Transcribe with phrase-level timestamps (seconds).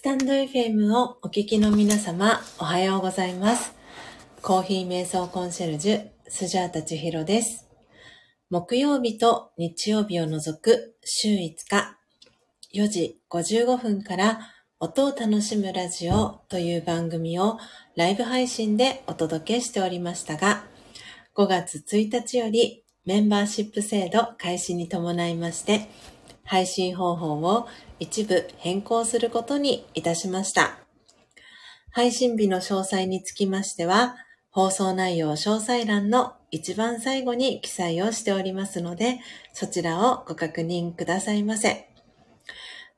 [0.00, 3.74] スタンド FM をお聞きの皆様、おはようございます。
[4.40, 7.68] コーヒー瞑想コンシェルジュ、スジャータチヒロです。
[8.48, 11.36] 木曜日と日曜日を除く週5
[11.68, 11.98] 日、
[12.74, 14.40] 4時55分から
[14.78, 17.58] 音を楽しむラジオという番組を
[17.94, 20.64] ライブ配信でお届けしておりましたが、
[21.36, 25.90] 5月1日よりメンバーシップ制度開始に伴いまして、
[26.42, 27.68] 配信方法を
[28.00, 30.78] 一部変更することにいたしました。
[31.92, 34.16] 配信日の詳細につきましては、
[34.50, 39.20] 放送内容詳細欄の一番最後に記載をしておりますので、
[39.52, 41.88] そちらをご確認くださいませ。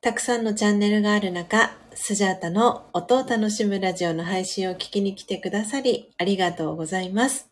[0.01, 7.49] たくさんのチャンネルがある中、スジャータの音を楽しむラジオの配信を聞きに来てくださり、ありがとうございます。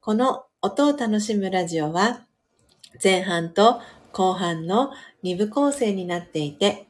[0.00, 2.26] この音を楽しむラジオは、
[3.02, 3.80] 前半と
[4.14, 4.92] 後半の
[5.24, 6.86] 2部構成になっていて、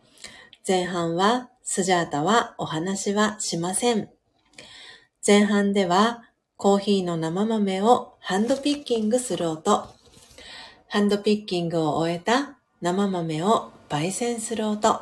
[0.66, 4.10] 前半はスジャータはお話はしません。
[5.26, 6.22] 前半では
[6.56, 9.88] コーヒーの生豆をハンドピッキングする音、
[10.88, 15.00] ハンドピッキングを終えた生豆を焙煎する音、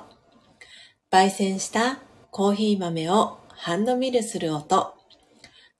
[1.10, 1.98] 焙煎した
[2.30, 4.94] コーヒー豆をハンドミルする音、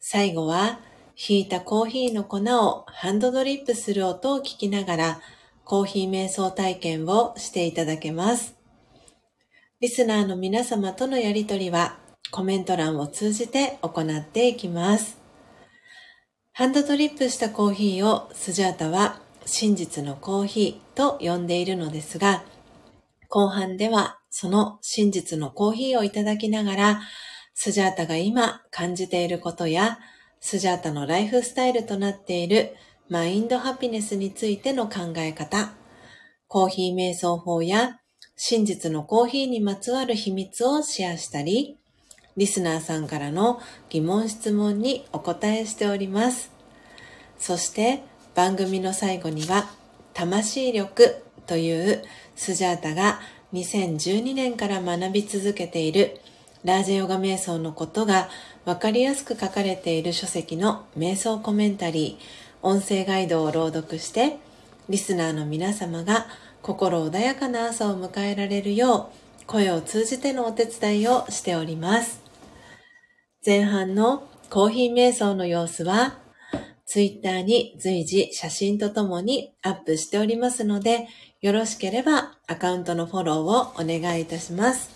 [0.01, 0.81] 最後は
[1.15, 5.21] ひいたコーヒーの粉をハンドドリップする音を聞きながら、
[5.73, 8.55] コーヒー瞑想体験をしていただけます。
[9.81, 11.97] リスナーの皆様とのやりとりは
[12.31, 15.17] コメント欄を通じて行っていきます。
[16.53, 22.45] ハンドドリップしたコーヒーをスジャータは真実のコーヒーと呼んでいるのですが、
[23.31, 27.01] 後半ではその真実のコーヒーをいただきながら、
[27.55, 30.01] スジャータが今感じていることや、
[30.39, 32.75] スジャータのライフスタイルとなっている
[33.09, 35.75] マインドハピネスについての考え方、
[36.49, 37.99] コーヒー瞑想法や
[38.37, 41.79] 真実のコーヒーにまつわる秘密をシェアしたり、
[42.37, 43.61] リスナーさんからの
[43.91, 46.53] 疑問質問にお答えしております。
[47.39, 48.03] そして
[48.35, 49.71] 番組の最後には、
[50.15, 52.03] 魂力という
[52.37, 53.21] スジャータが
[53.53, 56.21] 2012年から学び続けている
[56.65, 58.29] ラージェヨガ瞑想のことが
[58.65, 64.39] わかりやすく書かれている書籍の瞑想コメンタリー、音声ガイドを朗読して、
[64.89, 66.27] リスナーの皆様が
[66.63, 69.11] 心穏やかな朝を迎えられるよ
[69.43, 72.23] う、声を通じてのお手伝いをしております。
[73.45, 76.19] 前半のコーヒー瞑想の様子は、
[76.87, 81.09] ツイッターに随時写真とともにアップしておりますので、
[81.41, 84.89] よろしければアカウントのフォローをお願いいたします。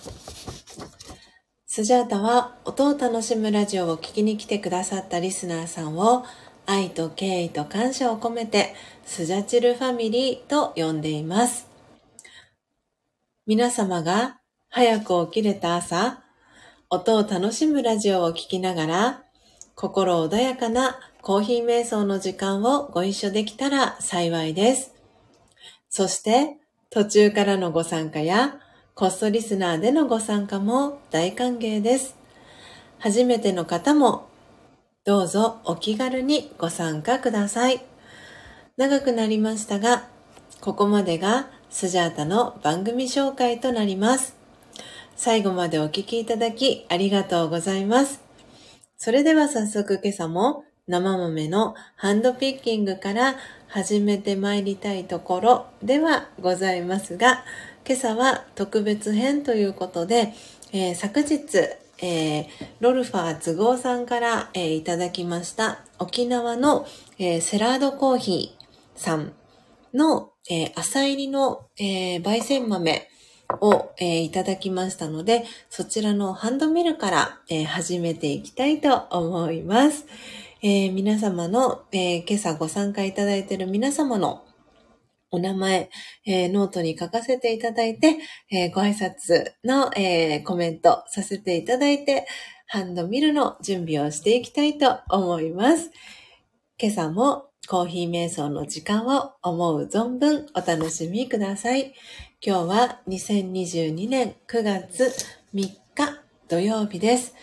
[1.67, 6.25] スジャータは音を楽しむラジオを聞きに来てくださったリスナーさんを
[6.67, 8.75] 愛と敬意と感謝を込めて
[9.05, 11.69] スジャチルファミリーと呼んでいます。
[13.47, 16.23] 皆様が早く起きれた朝、
[16.91, 19.23] 音を楽しむラジオを聞きながら
[19.75, 24.95] 心穏やかなコーヒー瞑想の時間をご一緒できたら幸いです。
[25.89, 26.57] そして
[26.91, 28.59] 途中からのご参加や
[28.95, 32.17] コストリスナーでのご参加も大歓迎です。
[32.99, 34.26] 初めての方も
[35.07, 37.81] どうぞお気軽にご参加ください。
[38.77, 40.09] 長くなりましたが、
[40.61, 44.35] ここまでがスジャータの番組紹介となります。
[45.15, 48.21] 最後までお聞きいただきありがとうございます。
[48.97, 53.37] それでは早速今朝も生豆のハンドピッキングから
[53.69, 57.45] 始めてまいりたいところではございますが、
[57.87, 60.33] 今朝は特別編ということで、
[60.73, 62.47] えー昨日、えー
[62.81, 66.87] ロルファー都合さんから、えーいただきました沖縄の、
[67.19, 69.33] えーセラードコーヒーさん
[69.95, 73.09] の、え朝入りの、え焙煎豆
[73.61, 80.07] を、えいただきましたので、そちらのハンドミルから、え始めていきたいと思います。
[80.63, 84.45] え皆様の、え今朝ご参加いただいている皆様の
[85.37, 85.91] お名前、
[86.25, 88.17] えーノートに書かせていただいて、
[88.51, 92.27] えーご挨拶の、えーコメントさせていただいて、
[92.67, 95.91] ハンドミルの準備をしていきたいと思います。
[96.81, 101.93] 今朝もコーヒー瞑想の時間を思う存分お楽しみください。
[102.41, 105.13] 今日は2022年9月
[105.55, 105.79] 3日
[106.49, 107.35] 土曜日です。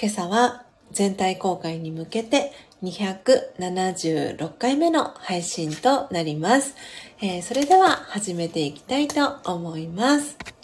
[0.00, 2.52] 今朝は全体公開に向けて
[2.82, 6.74] 276回目の配信となります。
[7.20, 10.61] えーそれでは始めていきたいと思います。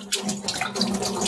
[0.00, 1.27] 何だろう?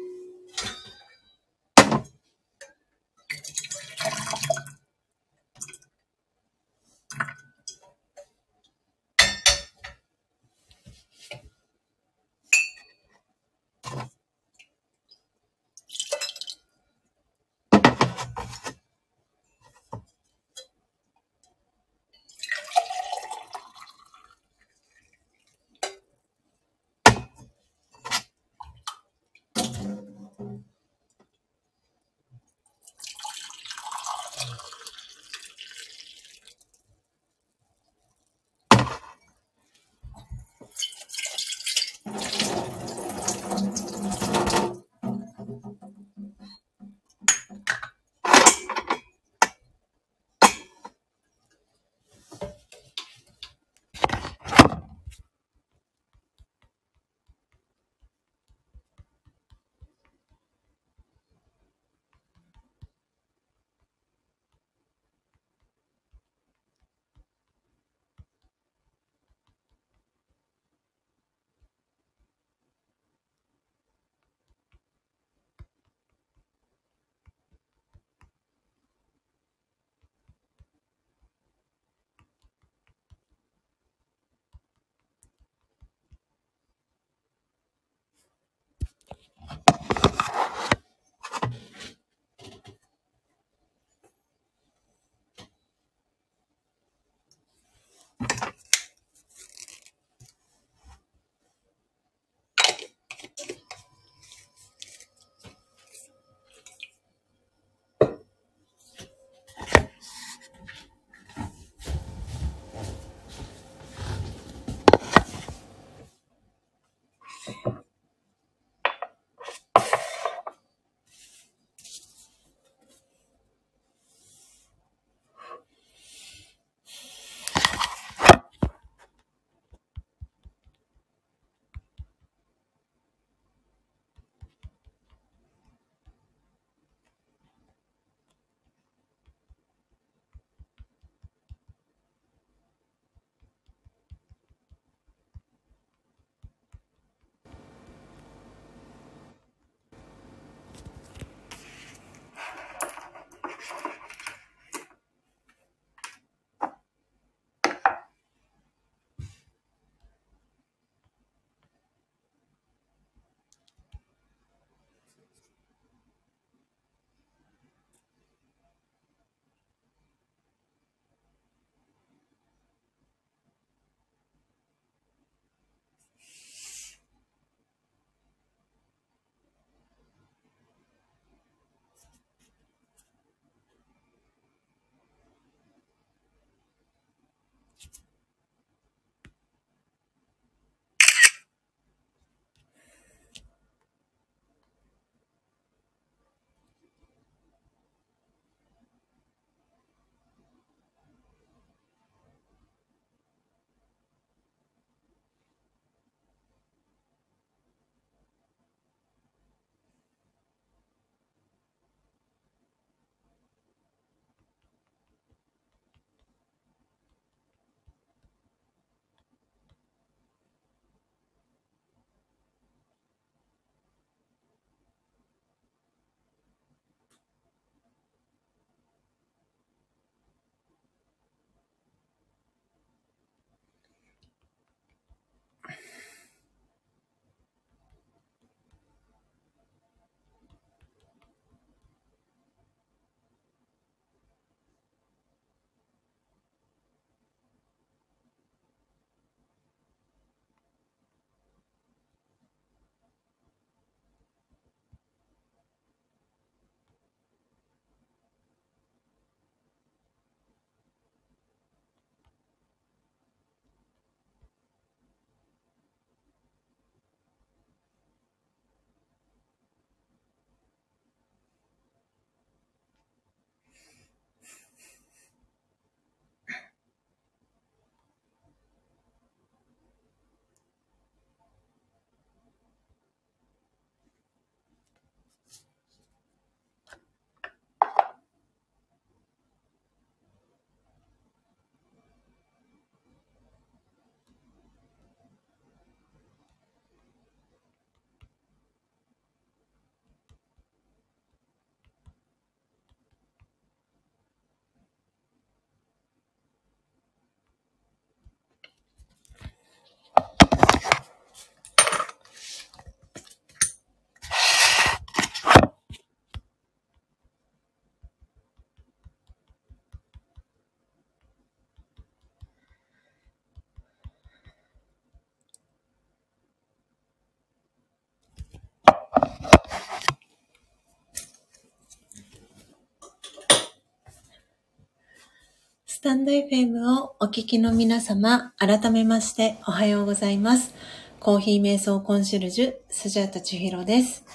[336.01, 340.73] スタンド FM をお聞きの皆様、改めましておはようございます。
[341.19, 344.25] コーヒー瞑想コンシェルジュ、スジャータチヒロです。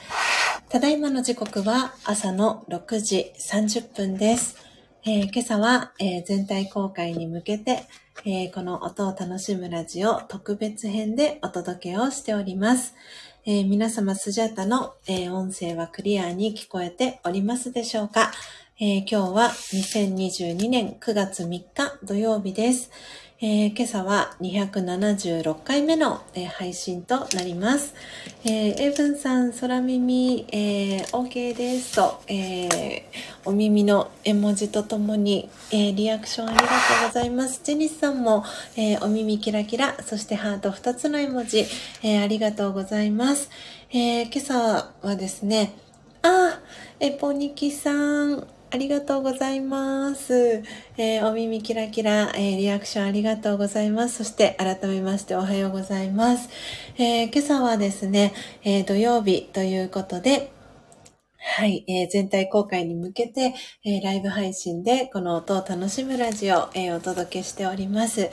[0.68, 4.56] ただいまの時刻は朝の6時30分です。
[5.04, 7.82] えー、今朝は、えー、全体公開に向けて、
[8.24, 12.94] えー、この音を楽しむラジオ特別編でお届けをしております。
[13.48, 18.32] え皆様スジャータの、え音声はクリアに聞こえておりますでしょうか
[18.78, 21.64] えー、今日は2022年9月3日
[22.04, 22.90] 土曜日です。
[23.40, 27.94] えー、今朝は276回目の、えー、配信となります。
[28.44, 33.02] えー、エブンさん、空耳、えー、OK ですと、えー、
[33.46, 36.68] お耳の絵文字とともに、え、リアクションありがと
[37.02, 37.62] うございます。
[37.64, 38.44] ジェニスさんも、
[38.76, 41.64] え、お耳キラキラ、そしてハート2つの絵文字、
[42.02, 43.48] え、ありがとうございます。
[43.90, 45.72] え、今朝はですね、
[46.20, 46.60] あ、
[47.00, 48.46] エポニキさん、
[48.76, 50.62] ありがとうございます。
[50.98, 54.16] えー、お耳キラキラ、えー、リアクションありがとうございます。
[54.18, 56.50] そして改めましておはようございます。
[56.98, 60.50] えー、今朝はですね、え土曜日ということで、
[61.48, 68.28] はい、えー、全体公開に向けて、えー、ライブ配信でこの音を楽しむラジオを、えー、お届けしております、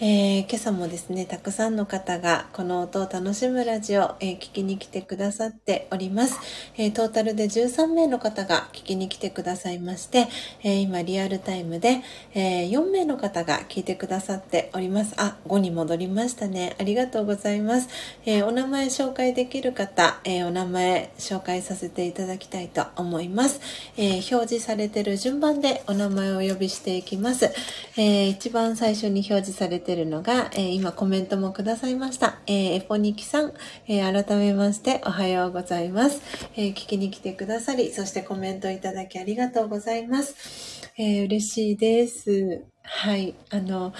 [0.00, 6.38] え今朝もですね、たくさんの方がこの音を楽しむラジオ、え聞きに来てくださっております、
[6.76, 10.28] えトータルで13名の方が聞きに来てくださいまして、
[10.62, 12.02] え今リアルタイムで、
[12.34, 15.14] え4名の方が聞いてくださっております。
[15.16, 16.76] あ、5に戻りましたね。
[16.78, 17.88] ありがとうございます。
[18.24, 23.60] えお名前紹介できる方、えお名前紹介させていただきたいたいと思います。
[23.96, 27.52] えー、表示されている順番でお名前をお呼びしていきます。
[27.96, 32.38] えー、一番最初に表示されているのが、えー、今コメントもくださいました。
[32.46, 33.52] えエポニキさん、
[33.86, 36.20] え改めましておはようございます、
[36.56, 40.82] え聞きに来てくださり、そしてコメントいただきありがとうございます。
[40.96, 42.64] え嬉しいです。
[42.82, 43.34] はい。
[43.50, 43.92] あの、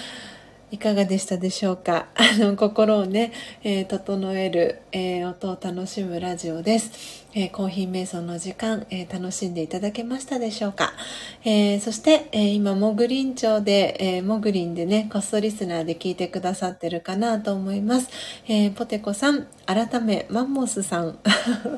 [0.71, 2.07] いかがでしたでしょうか？
[2.15, 3.31] あの、心をね、
[3.63, 7.18] えー、整える、えー、音を楽しむラジオです。
[7.35, 10.93] えー、コーヒー瞑想の時間、え楽しんでいただけましたでしょうか、
[11.45, 18.09] えそして、え今、モグリン町で、えモグリンでね、コストリスナーで聞いてくださってるかなと思います。
[18.47, 21.19] えポテコさん、改め、マンモスさん、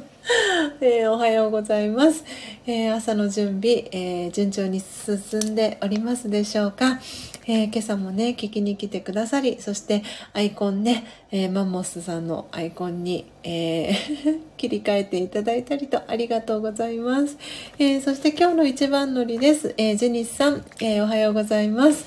[0.80, 2.24] えおはようございます。
[2.66, 7.00] え朝の準備、え順調に進んでおりますでしょうか？
[7.48, 17.38] えー、今朝もね、聞きに来てくださり、そしてアイコンね、えー、マンモスさんのアイコンに、えー、 切り替えていただいたりとありがとうございます。
[17.80, 19.74] えそして今日の一番乗りです。
[19.78, 22.06] えジェニスさん、えおはようございます。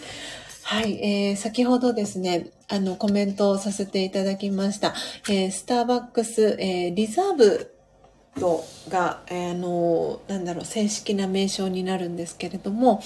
[0.62, 4.94] はい、えー、先ほどですね、あの、コメントをさせていただきました。
[5.28, 7.70] え、スターバックス、え、リザーブ
[8.88, 13.02] が、えー、あの、なんだろう、正式な名称になるんですけれども、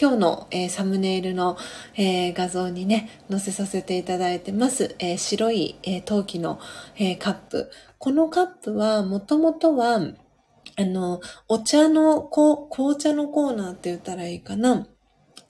[0.00, 1.56] 今日の、えー、サムネイルの、
[1.94, 6.58] えー、画像にね、載せさせていただいてます、えー、白い、え陶器の、
[6.96, 7.70] えカップ。
[7.98, 10.00] このカップは、もともとは、
[10.76, 14.86] あの、お茶の、こ紅茶のコーナーって言ったらいいかな。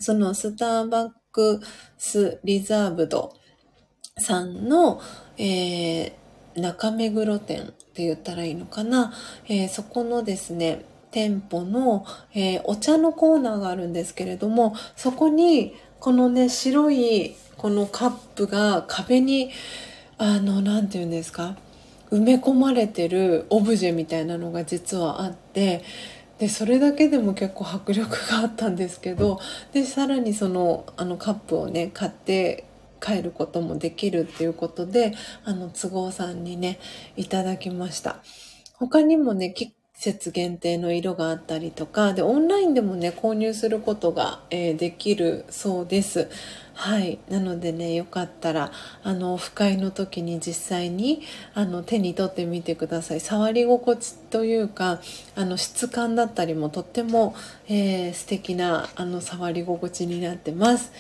[0.01, 1.61] そのスターバック
[1.97, 3.35] スリザーブド
[4.19, 5.01] さんの、
[5.39, 6.17] え
[6.57, 9.13] 中目黒店って言ったらいいのかな。
[9.49, 12.05] えそこのですね、店舗の、
[12.35, 19.53] えー、お茶のコーナーがあるんですけれども、そこに、このね、白いこのカップが壁に、
[20.19, 21.57] あの、なんて言うんですか、
[22.11, 25.85] 埋め込まれてるオブジェみたいなのが実はあって、
[26.39, 29.39] でそれだけでも結構迫力があったんですけど
[29.73, 32.65] でさらにそのあのカップをね買って
[33.01, 36.81] 帰ることもできるっていうことであの都合さんにね
[37.17, 38.17] いただきました。
[38.75, 39.53] 他にもね
[40.03, 46.29] 節限定の色があったりとか、で、オンラインでもね、購入することが、えー、できるそうです。
[46.75, 47.21] はい。
[47.29, 48.73] なのでね、よかったら、
[49.05, 51.23] あの、オフ会の時に実際に、
[51.55, 53.21] あの、手に取ってみてください。
[53.21, 55.01] 触り心地というか、
[55.37, 57.37] あの、質感だったりもとっても、
[57.69, 60.91] えー、素敵な、あの、触り心地になってます。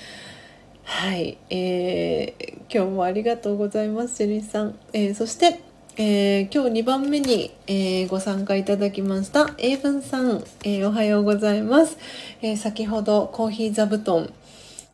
[0.84, 1.38] はい。
[1.50, 4.78] えー、今日もありがとうございます、ジェリーさん。
[4.92, 11.98] えー、そして、えー、今日2番目に、えー、ご参加いただきました、英文さん、えー、おはようございます、
[12.40, 14.32] え先ほどコーヒー座布団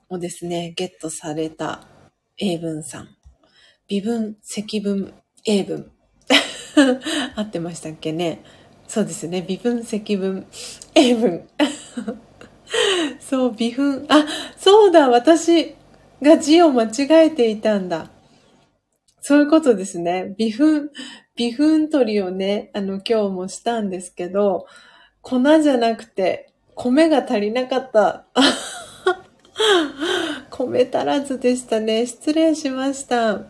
[0.08, 1.86] をですね、ゲットされた
[2.36, 3.08] 英文さん。
[3.86, 5.88] 微分、積分、英文。
[7.36, 8.42] 合ってましたっけね？
[8.88, 9.42] そうですね。
[9.42, 10.46] 微分、積分、
[10.96, 11.48] 英文。
[13.20, 14.04] そう、微分。
[14.08, 14.26] あ、
[14.56, 15.76] そうだ、私
[16.20, 18.10] が字を間違えていたんだ。
[19.28, 20.34] そういうことですね。
[20.38, 20.88] 微粉、
[21.36, 24.66] 微粉取りをね、あの、今日もしたんですけど、
[25.20, 28.24] 粉じゃなくて、米が足りなかった。
[30.48, 32.06] 米足らずでしたね。
[32.06, 33.42] 失礼しました。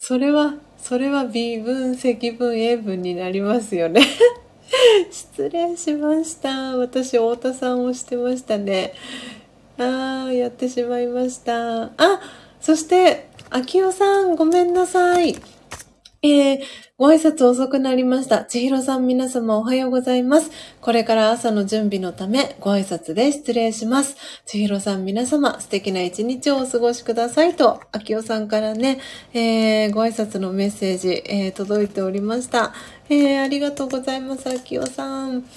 [0.00, 4.00] それは、それは微分、積分、英文になりますよね。
[5.12, 6.76] 失礼しました。
[6.76, 8.94] 私、太田さんをしてましたね。
[9.78, 11.84] あー、やってしまいました。
[11.84, 11.92] あ、
[12.60, 15.36] そして、秋代さん、ごめんなさい。
[16.22, 16.60] えー、
[16.98, 18.44] ご挨拶遅くなりました。
[18.44, 20.50] 千尋さん皆様おはようございます。
[20.80, 24.16] これから朝の準備のためご挨拶で失礼します。
[24.44, 28.98] 千尋さん皆様素敵な一日をお過ごしくださいと、秋代さんからね、
[29.32, 32.72] えー、ご挨拶のメッセージ、えー、届いておりました。
[33.08, 35.44] えー、ありがとうございます、秋代さん。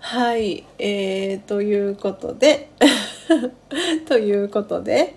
[0.00, 2.70] はい、えー、ということで、
[4.06, 5.14] ということで、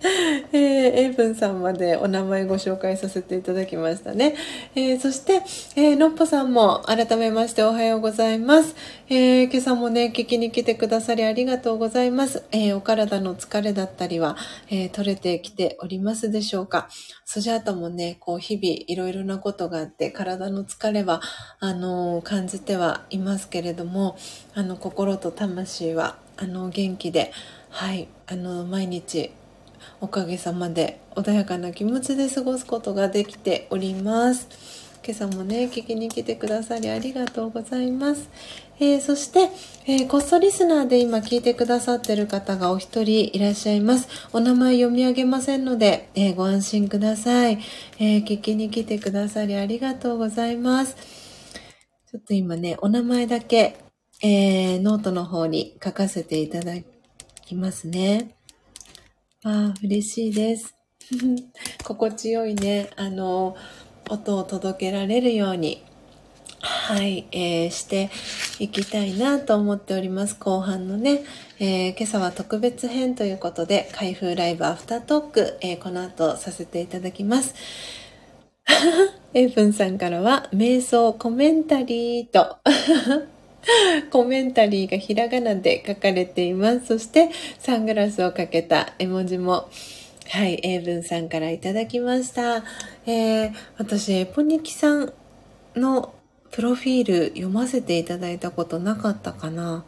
[0.52, 0.60] えー、
[0.96, 4.36] エイブンさんまでお名前ご紹介させていただきましたね。
[4.76, 5.42] えー、そして、
[5.76, 8.76] えー、のっぽさんも改めましておはようございます。
[9.10, 12.44] えー、今朝もね、聞きに来てくださりありがとうございます。
[12.52, 14.36] えー、お体の疲れだったりは、
[14.70, 16.90] えー、取れてきておりますでしょうか。
[17.26, 21.22] スジャータもね、こう日々いろいろなことがあって、体の疲れは、
[21.60, 24.18] あのー、感じてはいますけれども、
[24.54, 27.32] あの、心と魂は、あの、元気で、
[27.72, 29.32] はい、あの、毎日、
[30.02, 34.92] おかげさまで穏やかな気持ちで過ごすことができております。
[35.04, 38.30] 今朝もね、聞きに来てくださりありがとうございます。
[38.78, 39.50] えー、そして、
[39.88, 44.10] えー、こっそリスナーで今聞いてくださってる方がお一人いらっしゃいます。
[44.34, 47.58] お名前読み上げませんので、えー、ご安心ください、
[48.00, 50.98] え聞きに来てくださりありがとうございます。
[52.12, 53.78] ちょっと今ね、お名前だけ、
[54.22, 56.76] えノートの方に書かせていただ
[57.52, 58.32] きますね。
[59.44, 60.74] ああ、嬉しいです。
[61.84, 63.58] 心地よいね、あの、
[64.10, 65.84] 音を届けられるように、
[66.62, 68.10] はい、えー、して
[68.60, 70.36] いきたいなと思っております。
[70.40, 71.24] 後半のね、
[71.60, 77.56] えー、今朝は特別編ということで、開封ライブアフタートーク、えー、この後させていただきます。
[79.34, 82.58] エイブンさんからは、瞑想コメンタリーと
[84.12, 86.88] コメンタリーがひらがなで書かれています。
[86.88, 89.70] そして、サングラスをかけた絵文字も、
[90.30, 92.64] はい、英文さんからいただきました。
[93.06, 95.14] えー、私、エポニキさん
[95.76, 96.14] の
[96.52, 99.86] プロフィール読ませていただいたことなかったかな。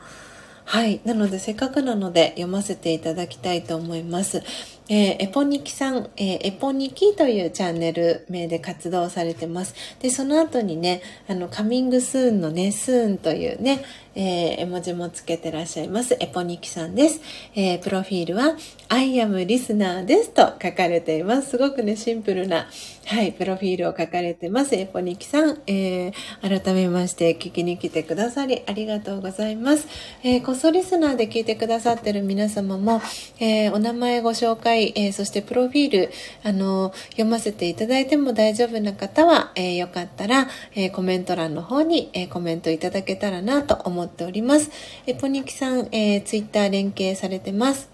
[0.65, 1.01] はい。
[1.03, 4.43] なので、せっかくなので読ませていただきたいと思います。
[4.89, 9.75] えー、エポニキさん、えー、エポニキというチャンネル名で活動されてます。
[9.99, 13.83] で、その後にね、あの、カミングスーンのね、スーンというね、
[14.15, 16.15] えー、絵文字もつけてらっしゃいます。
[16.19, 17.21] エポニキさんです。
[17.55, 18.55] えー、プロフィールは、
[18.89, 21.51] I am listener ですと書かれています。
[21.51, 22.67] すごくね、シンプルな、
[23.05, 24.75] はい、プロフィールを書かれてます。
[24.75, 29.87] エポニキさん、えー、改めまして聞きに来てくださりありがとうございます。
[30.23, 33.01] えー、こそリスナーで聞いてくださってる皆様も、
[33.39, 36.11] えー、お名前ご紹介、えー、そしてプロフィール、
[36.43, 44.69] あの、読ませていただいても大丈夫な方は、えー、よかったら、えー、コメント欄の方に、えー、コメントいただけたらなと思いますっております。
[45.05, 47.89] えポニキさん、えー、ツイッター連携されてます。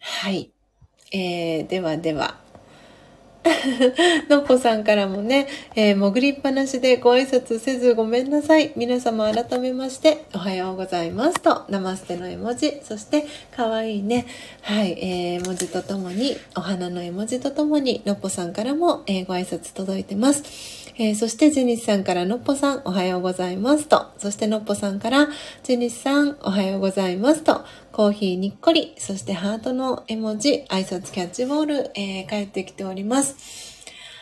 [0.00, 0.50] はい。
[1.12, 2.41] えー、ではでは。
[4.28, 8.72] のっぽさんからもね、えー、潜りっぱなしでご挨拶せずごめんなさい。
[8.76, 11.40] 皆様改めまして、おはようございます。
[11.40, 13.26] と、ナマステの絵文字、そして、
[13.56, 14.26] かわいいね、
[14.62, 20.82] はい、えー、文字とともに、お花の絵文字とともに、のっぽさんからも、えー、ご挨拶届いてます。
[20.98, 23.88] えー、そしてジェニスさんからのっぽさんおはようございます。
[23.88, 25.28] と、そしてのっぽさんから
[25.62, 27.42] ジェニスさんおはようございます。
[27.42, 33.36] と、コーヒーにっこり、そしてハートの絵文字、挨拶キャッチボール、えー、帰ってきております。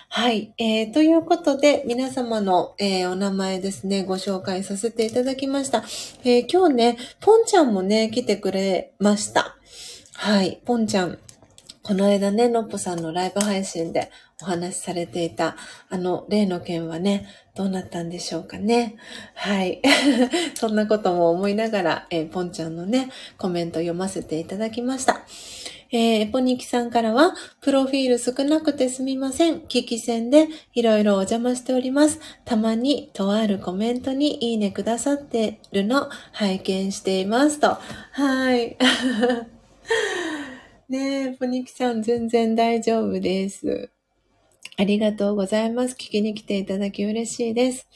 [0.08, 0.52] はい。
[0.58, 5.84] えー、ということで、皆様の、えー、お名前ですね、ご紹介させていただきました。
[6.24, 9.56] えー、今日ね、ポンちゃんもね、来てくれました。
[10.14, 10.60] はい。
[10.64, 11.18] ポンちゃん。
[11.84, 14.10] この間ね、のっぽさんのライブ配信で
[14.42, 15.56] お話しされていた、
[15.88, 17.26] あの、例の件はね、
[17.60, 18.96] どうなったんでしょうかね。
[19.34, 19.82] はい。
[20.56, 25.26] そんなことも思いながら、えー、ポンちゃんのね、コメント読ませていただきました。
[25.92, 29.56] えー、ポニキさんからは、プロフィール少なくてすみません。
[29.56, 32.18] 聞き戦でいろいろお邪魔しております。
[32.46, 37.76] たまにとあるコメントにいいねくださってるの拝見していますと。
[38.12, 38.78] はい。
[40.88, 43.90] ねえ、ポニキさん全然大丈夫です。
[44.80, 45.92] ありがとうございます。
[45.94, 47.86] 聞きに来ていただき嬉しいです。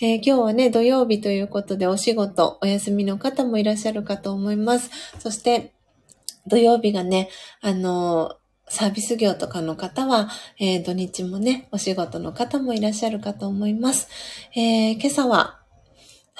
[0.00, 4.90] えー、今日はね、土曜日ということでお仕事、お休みの方もいらっしゃるかと思います。
[5.18, 5.74] そして、
[6.46, 7.28] 土曜日がね、
[7.60, 8.36] あの
[8.68, 14.08] サービス業とかの方は、えー、土日もね、お仕事の方もいらっしゃるかと思います。
[14.56, 15.59] えー、今朝は、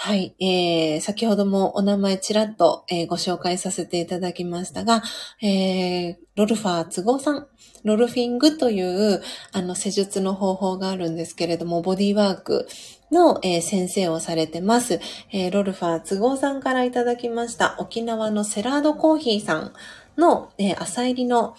[0.03, 5.03] はい、えー、先ほどもお名前ちらっと、えー、ご紹介させていただきましたが、
[5.43, 7.47] えー、ロルファー都合さん、
[7.85, 9.21] ロルフィングという、
[9.53, 12.67] あの、施術の方法があるんですけれども、ボディワーク
[13.13, 15.01] の、えー、先生をされてます、
[15.33, 19.73] えー、ロルファー都合さんからいただきました、沖縄のセラードコーヒーさん
[20.17, 21.57] の、えー、朝入りの、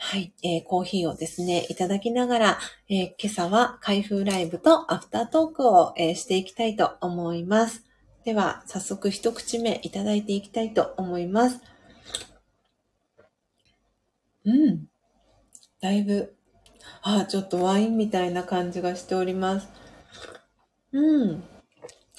[0.00, 7.84] はい、えー、コーヒーをですね、いただきながら、えー、今朝は開封ライブとアフタートークを、えー、していきたいと思います。
[8.24, 11.60] では、早速一口目いただいていきたいと思います。
[14.44, 14.86] うん。
[15.80, 16.32] だいぶ、
[17.02, 19.68] あ、ちょっとワインみたいな感じがしております。
[20.92, 21.42] うん。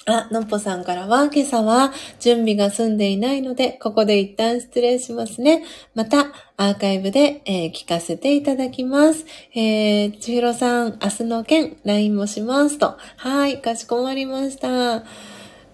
[0.06, 5.64] あ、のっぽさんからは、今朝は準備が済んでいないので、ここで一旦失礼しますね。
[5.94, 9.26] また、アーカイブで、えー、聞かせていただきます。
[9.54, 12.96] えー、ちひろさん、明日の件、LINE もしますと。
[13.16, 15.04] はい、かしこまりました。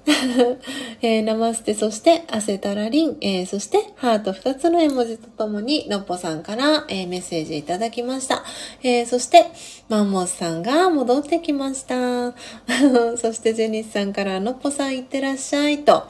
[1.03, 8.45] えー、ナマステ、そして、アセタラリン、えー、そして、ハート2つの絵文字とともに、のっぽさんから、えー、メッセージいただきました。
[8.83, 9.47] えー、そして、
[9.89, 12.33] マンモスさんが戻ってきました。
[13.19, 16.05] そして、ジェニスさんから、のっぽさんいってらっしゃいと。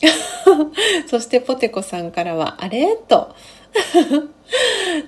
[1.10, 2.96] そして、ポテコさんからは、あれ？
[3.08, 3.34] と。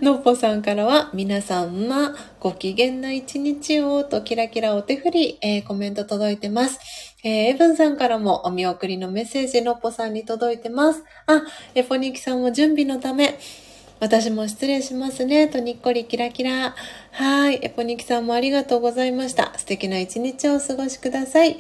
[0.01, 7.12] のっぽさんからは、皆さんはご機嫌な一日をとキラキラお手振り、えー、コメント届いてます。
[7.25, 11.05] えー、エブンさんからもお見送りのメッセージ、のっぽさんに届いてます。
[11.27, 11.43] あ、
[11.75, 13.39] エポニキさんも準備のため、
[14.01, 15.47] 私も失礼しますね。
[15.47, 16.75] とにっこりキラキラ。
[17.13, 17.61] はい。
[17.63, 19.53] エポニキさんもありがとうございました。
[19.57, 21.57] 素敵な一日をお過ごしください。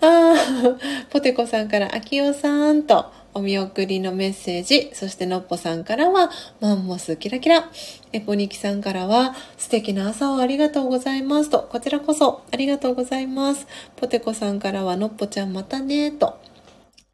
[0.00, 6.30] あー、ポテコさんから、アキオさんと、お見送りのメッセージ、そしてのっぽさんからは、
[6.60, 7.68] マンモスキラキラ。
[8.12, 13.66] エポニキさんからは、素敵な朝をありがとうございますと、こちらこそありがとうございます。
[13.96, 16.38] ポテコさんからは、のっぽちゃんまたね、と。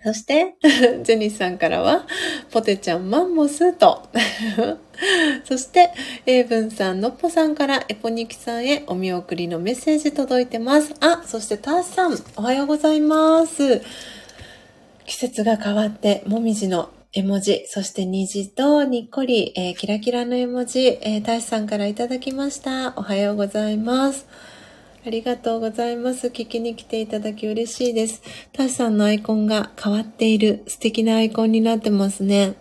[0.02, 0.56] そして、
[1.04, 2.06] ジェニスさんからは、
[2.50, 4.02] ポテちゃんマンモスと。
[5.44, 5.90] そして、
[6.26, 10.94] エイブンさん、のっぽさんからエポニキさんへお見送りのメッセージ届いてます。
[11.00, 13.82] あ、そしてターシさん、おはようございます。
[15.10, 22.94] 季節が変わって、もみじの絵文字、そして虹とにっこり、えー、キラキラの絵文字、えー、大志さんからいただきました。
[22.96, 24.28] おはようございます。
[25.04, 26.28] ありがとうございます。
[26.28, 28.22] 聞きに来ていただき嬉しいです。
[28.52, 32.54] タシさんのアイコンが変わっている素敵なアイコンになってますね。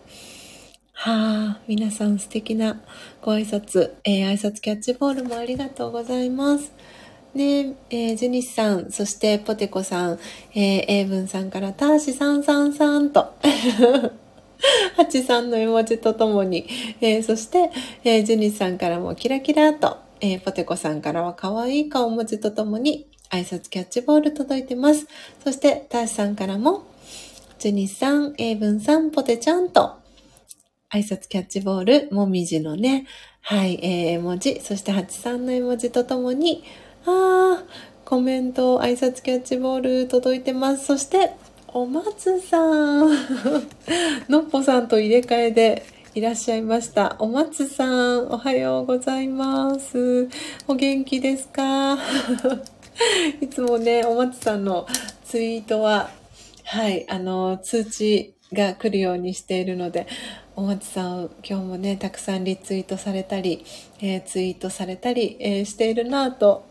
[0.94, 2.82] はあ、皆さん素敵な
[3.22, 6.74] ご挨拶、えー、挨拶キャッチボールもありがとうございます。
[7.34, 10.20] ねえー、ジュニスさん、そしてポテコさん、
[10.54, 13.34] えー、エイブンさんからターシさんさんさんと、
[14.98, 16.68] ハチさんの絵文字とともに、
[17.02, 17.72] えー、そして、
[18.04, 25.06] えー、ジュニスさんからもキラキラと、えー、ポテコさんからは可愛い顔文字とともに、挨拶キャッチボール届いてます。
[25.44, 26.84] そして、ターシさんからも、
[27.60, 29.94] ジュニスさん、エイブンさん、ポテちゃんと、
[30.92, 33.06] 挨拶キャッチボール、もみじのね、
[33.42, 36.64] はい、えー、絵文字、そしてハチさんの絵文字とともに、
[37.06, 37.64] あ
[38.06, 40.86] コメント、挨拶キャッチボール届いてます。
[40.86, 41.32] そして、
[41.68, 42.58] お松さ
[43.04, 43.10] ん。
[44.28, 45.84] のっぽさんと入れ替えで
[46.16, 47.16] いらっしゃいました。
[47.20, 50.28] お松さん、おはようございます。
[50.68, 51.98] お元気ですか？
[53.42, 54.88] いつもね、お松さんの
[55.26, 56.10] ツイートは、
[56.64, 60.08] はい、あの、通知が来るようにしているので、
[60.60, 63.64] お松さん、今日もね、たくさんリツイートされたり、
[64.02, 66.66] えー、ツイートされたり、えー、しているなぁと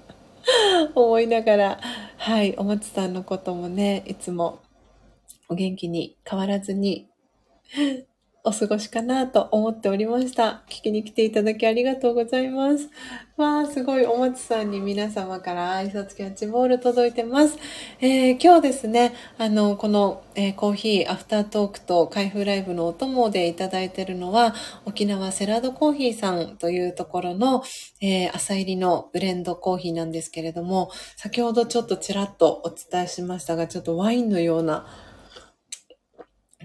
[0.96, 1.80] 思いながら、
[2.16, 4.62] はい、お松さんのこともね、いつも
[5.50, 7.10] お元気に変わらずに
[8.46, 10.64] お過ごしかなと思っておりました。
[10.68, 12.90] 聞きに来ていただきありがとうございます。
[13.38, 17.56] わあ、すごいお松さんに皆様から挨拶キャッチボール届いてます。
[18.02, 27.64] えー、今日ですね、あの、この、えー、コーヒーアフタートークと開封ライブのお供でいただいてるのは、沖縄セラドコーヒーさんというところの、
[28.02, 34.86] えー、朝入りのブレンドコーヒーなんですけれども、先ほどちょっとちらっとお伝えしましたが、ちょっとワインのような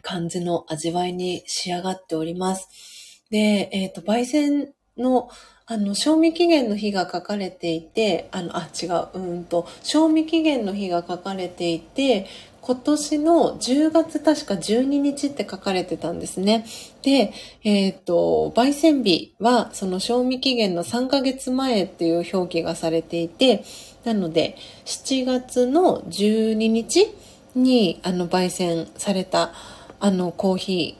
[0.02, 3.24] 感じの味わいに仕上がっております。
[3.30, 5.30] で、えっ、ー、と、焙煎の、
[5.66, 12.26] あの、賞味期限の日が書かれていて、あの、あ、違う、うんと、賞味期限の日が書かれていて、
[12.62, 16.66] 今年の10月確か12日って書かれてたんですね。
[17.02, 17.34] で、
[17.64, 23.64] えっ、ー、と、焙煎日はその賞味期限の3ヶ月前っていう表記がされていて、
[24.04, 27.08] なので、7月の12日
[27.56, 29.52] にあの焙煎された
[30.00, 30.98] あの、コーヒ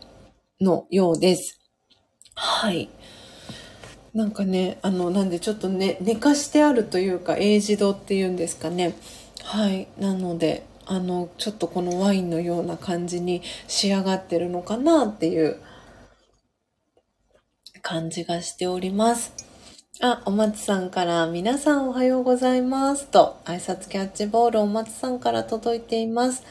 [0.62, 1.60] ーのようです。
[2.36, 2.90] はい。
[4.14, 8.96] なんかね、あの、なんでちょっとね、寝かしてあるというか、エイジドっていうんですかね。
[9.44, 9.88] はい。
[9.98, 15.62] なので、あの、ちょっとこのワインのような感じに仕上がってるのかなっていう
[17.82, 19.34] 感じがしております。
[20.02, 26.44] あ、お松さんから皆さんおはようございますと挨拶キャッチボールお松さんから届いています。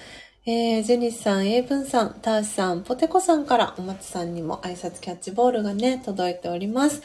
[0.50, 7.02] えー、ジェニスさん、エイブンさん、ターシさん、ポテコさんからお松さんにも挨拶キャッチボールがね、届いております。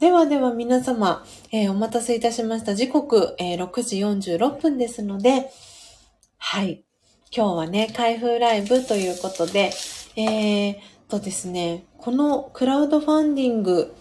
[0.00, 2.74] ではでは皆様、えー、お待たせいたしました。
[2.74, 3.98] 時刻、えー、6時
[4.34, 5.52] 46分ですので、
[6.38, 6.84] はい。
[7.30, 9.70] 今日はね、開封ライブということで、
[10.16, 10.76] えー、
[11.08, 13.94] とですね、このクラウドファンディング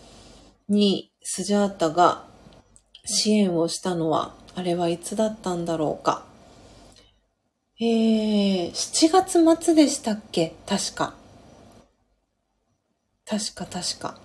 [0.67, 2.25] にスジャータが
[3.05, 6.27] 支援をしたのは、あれはいつだったんだろうか。
[7.81, 9.09] えー、7
[9.45, 10.53] 月末でしたっけ？
[10.67, 11.13] 確か。
[13.25, 14.17] 確か確か。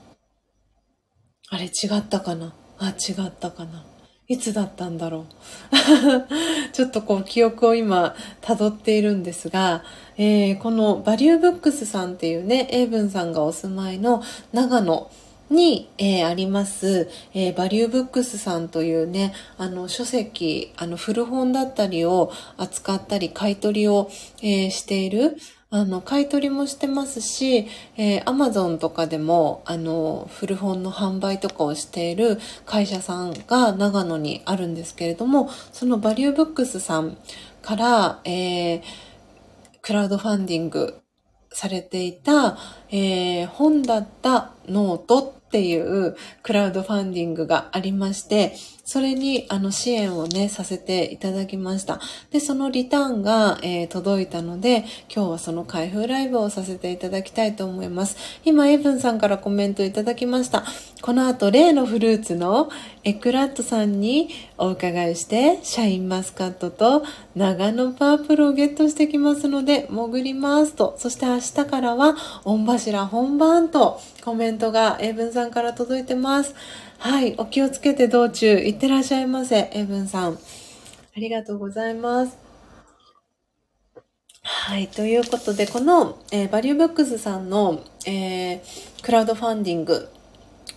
[1.50, 2.52] あれ違ったかな？
[2.78, 3.84] あ、違ったかな？
[4.26, 5.26] いつだったんだろう？
[6.74, 9.84] ちょっとこう記憶を今辿っているんですが、
[10.16, 15.12] えー、このバリューブックスさんっていうね、英文さんがお住まいの長野
[15.50, 24.10] に、えー、あります、えー、バリューブックスさんというね、あの書籍、あの古本だったりを扱ったり買い取りを、
[24.42, 25.36] えー、している、
[25.70, 27.66] あの、買い取りもしてますし、
[27.96, 37.16] えー、アマゾンとかでも、あの、古本の販売とかをしている会社さんが長野にあるんですけれども、そのバリューブックスさん
[37.60, 38.82] から、えー、
[39.82, 41.00] クラウドファンディング
[41.54, 42.58] されていた、
[42.90, 48.54] えー、本だったノートっていうクラウドファンディングがありまして、
[48.84, 52.00] それにあの支援をね、させていただきました。
[52.30, 58.16] で、そのリターンが、えー、届いたので、今日はその開封ライブをさせていただきたいと思います。
[58.44, 60.64] 今、エブンさんからコメントいただきました。
[61.00, 62.68] この後、例のフルーツの
[63.04, 64.28] エクラットさんに
[64.58, 67.04] お伺いして、シャインマスカットと
[67.34, 70.94] 長野パープルをゲットしてきますので、潜りますと。
[70.98, 76.54] そして明日からは、御柱本番とコメントがエブンさんから届いてます。
[77.06, 80.32] はい、お気をつけて道中行ってらっしゃいませ、エブンさん。
[80.32, 80.38] あ
[81.16, 82.38] りがとうございます。
[84.40, 90.08] はい、ということで、この、えー、バリューブックスさんの、えー、クラウドファンディング、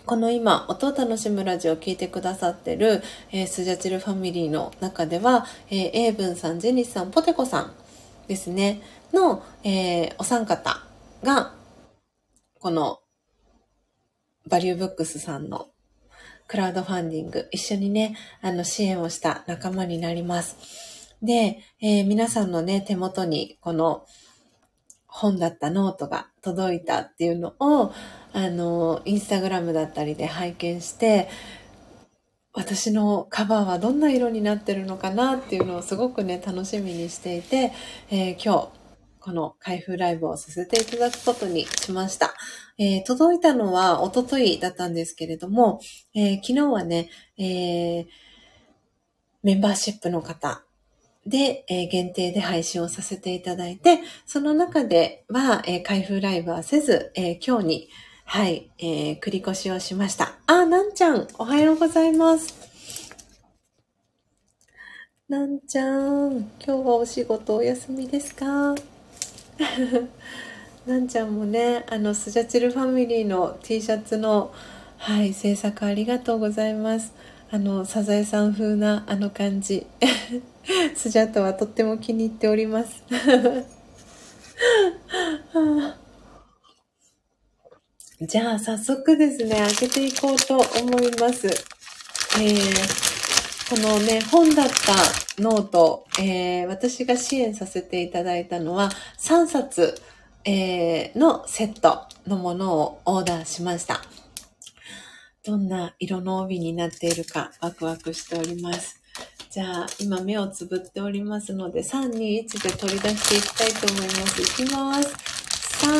[0.05, 3.01] この今、音を楽しむラジオを聴いてくださってる、
[3.31, 7.73] えー、スジャチルファミリーの中では、えー、エイブンさん、ジェニスさん、ポテコさん
[8.27, 8.81] ですね、
[9.13, 10.83] の、えー、お三方
[11.23, 11.53] が、
[12.59, 12.99] この
[14.45, 15.69] バリューブックスさんの
[16.47, 21.15] クラウドファンディング、一緒にね、あの、支援をした仲間になります。
[21.21, 24.05] で、えー、皆さんのね、手元に、この、
[25.07, 27.91] 本だったノートが届いたっていうのを、
[28.33, 31.27] あの、インスタグラムだったりで拝見して、
[32.53, 37.71] 私のカバーはどんな色になってるのかなっていうのをすごくね、楽しみにしていて、
[38.09, 38.69] えー、今日、
[39.27, 42.33] この開封ライブをさせていただくことにしました。
[42.77, 45.81] えー、届いたのはおとといだったんですけれども、
[46.15, 48.05] えー、昨日はね、えー、
[49.43, 50.63] メンバーシップの方
[51.25, 57.89] で、えー、限定で配信をさせていただいて、その中では、えー、開封ライブはせず、えー、今日に、
[58.23, 60.35] はい、えー繰り越しをしました。
[60.47, 63.11] あ、なんちゃん、おはようございます。
[65.27, 68.73] なんちゃん、今日はお仕事お休みですか？
[70.85, 74.53] なんちゃんもねあのスジャチルファミリーの T シャツの
[74.97, 77.13] はい制作ありがとうございます。
[77.49, 79.87] あのサザエさん風なあの感じ。
[80.95, 83.03] スジャタはとっても気に入っております。
[88.21, 91.47] じゃあ早速ですね開けていこうと思います。
[91.47, 93.16] えー
[93.69, 98.89] このね、本だったノート、えー、私が支援させていただいたのは
[99.19, 100.01] 3冊、
[100.45, 104.01] えー、のセットのものをオーダーしました。
[105.45, 109.01] どんな色の帯になっているかワクワクしております。
[109.49, 114.41] じゃあ、今目をつぶっておりますので、3、2、1で取り出していきたいと思います。
[114.41, 115.09] いきます。
[115.85, 115.97] 3、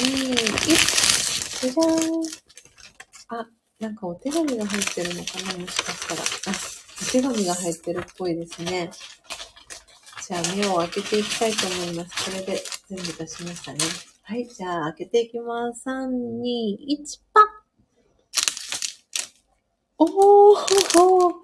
[0.00, 1.60] 2、1。
[1.60, 3.40] じゃじゃーん。
[3.40, 3.48] あ、
[3.78, 6.22] なんかお手紙が入ってるのかなもしかしたら。
[6.22, 8.90] あ、お手紙が入ってるっぽいですね。
[10.26, 12.30] じゃあ目を開けていきたいと思います。
[12.30, 13.78] これで全部出しましたね。
[14.22, 15.88] はい、じゃあ開けていきます。
[15.88, 17.44] 3、2、1、パッ
[19.98, 21.34] おー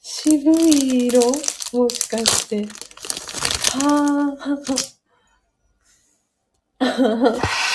[0.00, 1.20] 渋い色
[1.72, 2.66] もしかして。
[3.78, 7.71] はぁ。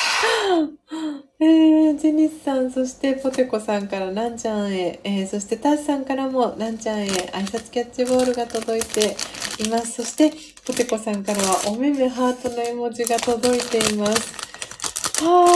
[1.97, 9.17] ジニスさん、そしてポテコさんからなんちゃんへ、えー、そしてタスさんからもなんちゃんへ挨拶キャッチボールが届いて
[9.59, 9.93] います。
[9.93, 10.31] そして、
[10.65, 15.23] ポテコさんからはおめめハートの絵文字が届いています。
[15.23, 15.47] は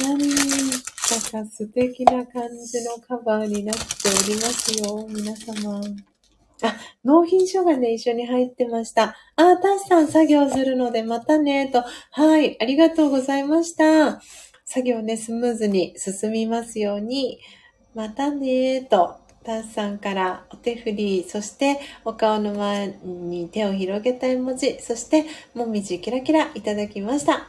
[0.00, 5.80] あ、なんだか素敵な感じのカバーになっておりますよ、皆様。
[6.62, 6.74] あ、
[7.04, 9.14] 納品書がね、一緒に入ってました。
[9.36, 11.84] あ、タシさん作業するのでまたね、と。
[12.10, 14.20] はい、ありがとうございました。
[14.66, 17.38] 作業ね、スムーズに進みますように。
[17.94, 19.16] またね、と。
[19.44, 27.48] タスさんからお手振り、そしてお顔の前に手を広げた絵文字、そしてもみじキラキラいただきました。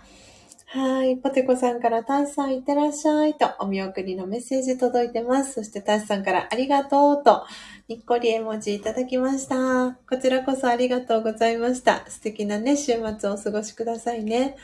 [0.67, 1.17] はい。
[1.17, 5.53] ポテコさんからタスさんいってらっしゃいとお見送りのメッセージ届いてます。
[5.53, 7.47] そしてタスさんからありがとうと
[7.87, 9.97] にっこり絵文字いただきました。
[10.07, 12.05] こちらこそありがとうございました。
[12.09, 14.55] 素敵なね、週末をお過ごしくださいね。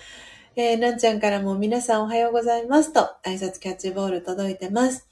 [0.56, 5.08] えー、なんちゃんからも皆さんおはようございますと挨拶キャッチボール届いてます。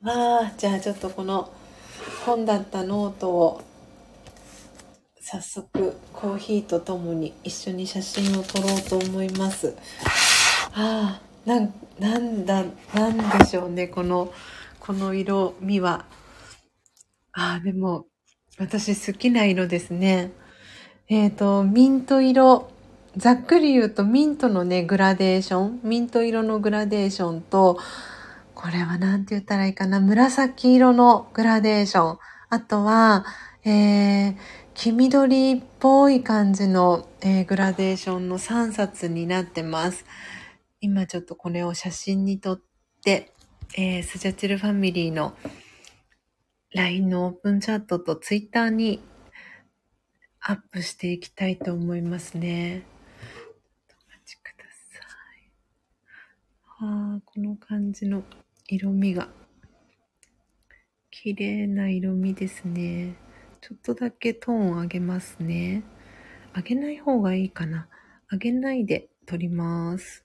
[0.00, 1.52] わあ、じゃあちょっとこの
[2.24, 3.60] 本だったノートを
[5.20, 9.76] 早速コーヒーとともに一緒に写真を撮ろうと思います。
[10.72, 14.32] ああ、なん、なんだ、なんでしょうね、この、
[14.80, 16.06] この色味は。
[17.32, 18.06] ああ、でも、
[18.58, 20.32] 私好きな色ですね。
[21.10, 22.77] えっ、ー、と、ミント色。
[23.18, 25.80] ざっくり言うとミントのね、グラデーション。
[25.82, 27.78] ミント色のグラデーションと、
[28.54, 30.00] これは何て言ったらいいかな。
[30.00, 32.18] 紫色のグラデーション。
[32.48, 33.26] あとは、
[33.64, 34.36] えー、
[34.74, 40.04] 黄緑っぽい感じの、えー、グラデーションの3冊になってます。
[40.80, 42.60] 今ちょっとこれを写真に撮っ
[43.04, 43.32] て、
[43.76, 45.34] えー、スジャチルファミリーの
[46.72, 49.02] LINE のオープンチャットと Twitter に
[50.40, 52.84] アップしていきたいと思いますね。
[53.90, 55.00] お待ちくださ
[55.34, 55.50] い。
[56.80, 58.22] ああ、この感じの
[58.68, 59.28] 色味が。
[61.10, 63.16] 綺麗な色味ですね。
[63.60, 65.82] ちょっとだけトーン上げますね。
[66.54, 67.88] 上げない方がいいかな。
[68.30, 70.24] 上げないで撮ります。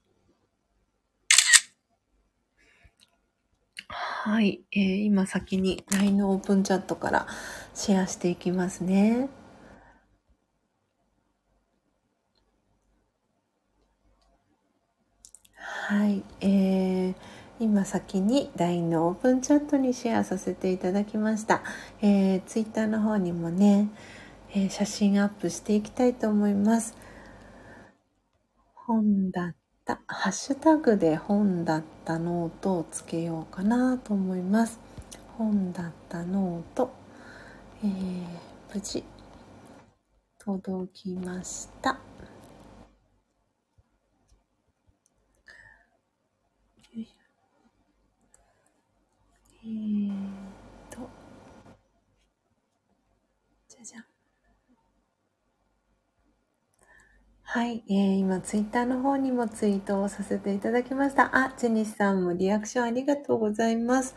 [3.88, 7.28] はい、えー、今先に LINE のオープンチャットから
[7.74, 9.28] シェアしていきますね。
[15.86, 17.16] はい、えー、
[17.60, 21.62] 今先に LINE のオープンチャットにシェアさせていただきました。
[22.02, 23.90] えー、Twitter の方にもね、
[24.54, 26.96] えー、写真アップしていきたいと思います。
[28.74, 34.80] 本だった、ハッシュタグで本だったノートをつけようかなと思います。
[35.38, 36.94] 本だったノート、
[37.84, 38.24] えー、
[38.74, 39.04] 無事
[40.40, 42.00] 届きました。
[49.66, 50.12] えー
[50.90, 51.10] と、
[53.70, 54.04] じゃじゃん。
[57.64, 61.30] はい、えー、今ツイッターの方にもツイートをさせていただきました。
[61.34, 64.16] あ、ジェニスさんもリアクションありがとうございます。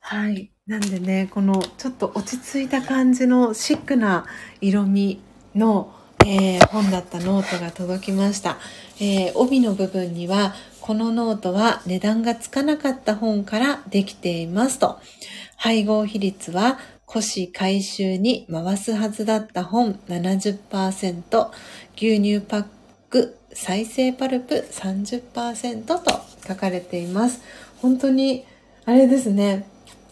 [0.00, 0.52] はい。
[0.66, 4.26] なんでね、このちょっと落ち着いた感じのシックな
[4.60, 5.22] 色味
[5.54, 5.94] の、
[6.26, 8.58] えー、本だったノートが届きました。
[9.00, 15.00] えー、帯の部分にはこのノートは値段がつかなかった本からできていますと。
[15.56, 16.78] 配合比率は
[17.12, 21.50] 古紙回収に回すはずだった本70%、
[21.96, 22.64] 牛乳パッ
[23.10, 26.00] ク再生パルプ30%と
[26.46, 27.42] 書かれています。
[27.82, 28.44] 本当に、
[28.84, 29.66] あれですね。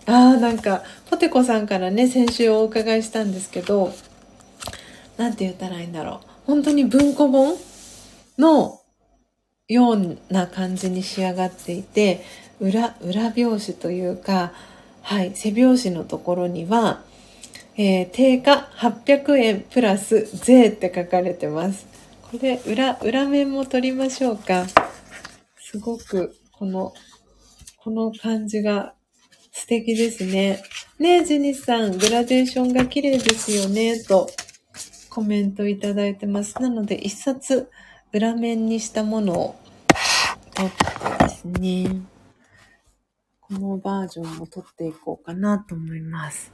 [0.06, 3.92] ああ、なんか、ポテコさんからね、先週お伺いしたんですけど、
[5.16, 6.28] なんて言ったらいいんだろう。
[6.46, 7.54] 本当に文庫本
[8.38, 8.80] の
[9.68, 12.24] ような感じに仕上がっていて、
[12.58, 14.52] 裏、裏表紙というか、
[15.08, 17.00] はい、背表紙のところには、
[17.78, 21.86] えー、定価800円プラス税って書かれてます。
[22.30, 24.66] これ、裏、裏面も取りましょうか。
[25.56, 26.92] すごく、この、
[27.78, 28.92] この感じが
[29.50, 30.62] 素敵ですね。
[30.98, 34.28] ねえ、ジニスさん、グラデーションが綺麗ですよね、と
[35.08, 36.60] コメントいただいてます。
[36.60, 37.70] なので、一冊、
[38.12, 39.56] 裏面にしたものを
[40.54, 40.70] 取っ
[41.18, 42.17] てですね、
[43.48, 46.52] このバージョンも取っていこうかなと思います。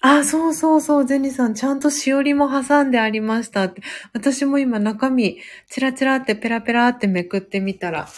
[0.00, 3.82] あ、そうそうそう、ゼニさん、ちゃんとしおりも挟んでありましたって。
[4.12, 5.38] 私も今中身、
[5.68, 8.08] チラチラってペラペラってめくってみたら、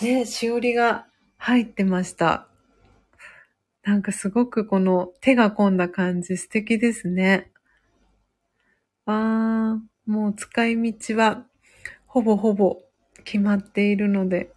[0.00, 1.06] ね、しおりが
[1.36, 2.48] 入ってました。
[3.82, 7.50] なんかすごくこの手が込んだ感じ素敵ですね。
[9.06, 9.88] あー。
[10.08, 11.44] もう使い道は
[12.06, 12.80] ほぼほぼ
[13.24, 14.50] 決まっているので、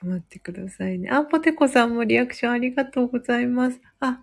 [0.00, 1.10] と待ってくださいね。
[1.10, 3.80] あ、ポテコさんもリアクションありがとうございます。
[4.00, 4.20] あ、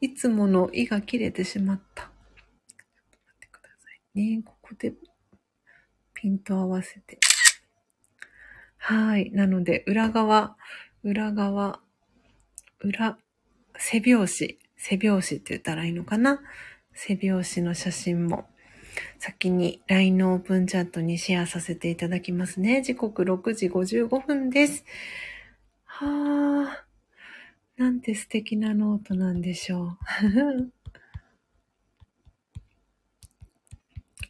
[0.00, 2.02] いつもの「い」が切れてしまった。
[2.02, 4.42] ちょっと待ってくださいね。
[4.44, 4.92] ここで
[6.12, 7.18] ピント合わせて。
[8.76, 9.30] はい。
[9.30, 10.58] なので、裏側、
[11.02, 11.80] 裏側、
[12.80, 13.18] 裏、
[13.78, 16.42] 背表紙、背表紙って言ったらいいのかな？
[16.92, 18.46] 背表紙の写真も
[19.18, 22.82] 先に LINE のオープンチャットにシェアさせていただきますね。
[22.82, 24.84] 時刻6時55分です。
[25.84, 26.06] は
[26.68, 26.84] あ、
[27.76, 29.98] なんて素敵なノートなんでしょう。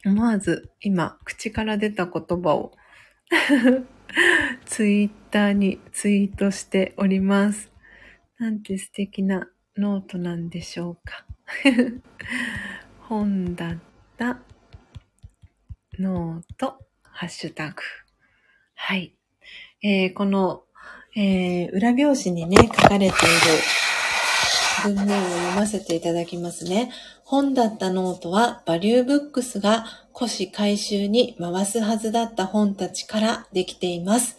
[0.09, 2.73] 思わず今、口から出た言葉を
[4.65, 7.71] ツイッターにツイートしております。
[8.37, 11.25] なんて素敵なノートなんでしょうか。
[13.01, 13.77] 本だっ
[14.17, 14.39] た
[15.99, 17.75] ノート、ハッシュタグ。
[18.73, 19.13] はい。
[19.81, 20.63] えー、この、
[21.15, 23.13] えー、裏表紙にね、書かれている
[24.83, 26.91] 文面を読ませていただきますね。
[27.23, 34.37] 本だったノートは、バリューブックスが古紙回収に回すはずだった本たちからできています。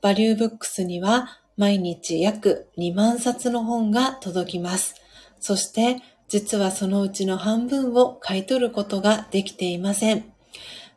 [0.00, 4.94] バリューブックスには、毎日約2万冊の本が届きます。
[5.38, 5.98] そして、
[6.28, 10.33] 実はそのうちの半分を買い取ることができていません。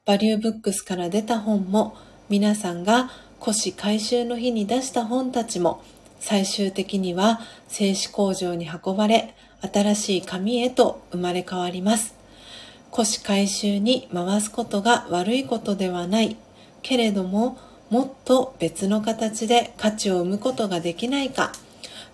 [0.07, 1.97] バリューブックスから出た本も、
[2.29, 5.83] 皆さんが古紙回収の日に出した本たちも、
[6.21, 12.15] 最終的には製紙工場に運ばれ、新しい紙へと生まれ変わります。
[12.89, 16.37] 古紙回収に回すことが悪いことではない。
[16.83, 17.57] けれども、
[17.89, 21.51] もっと別の形で価値を生むことができないか。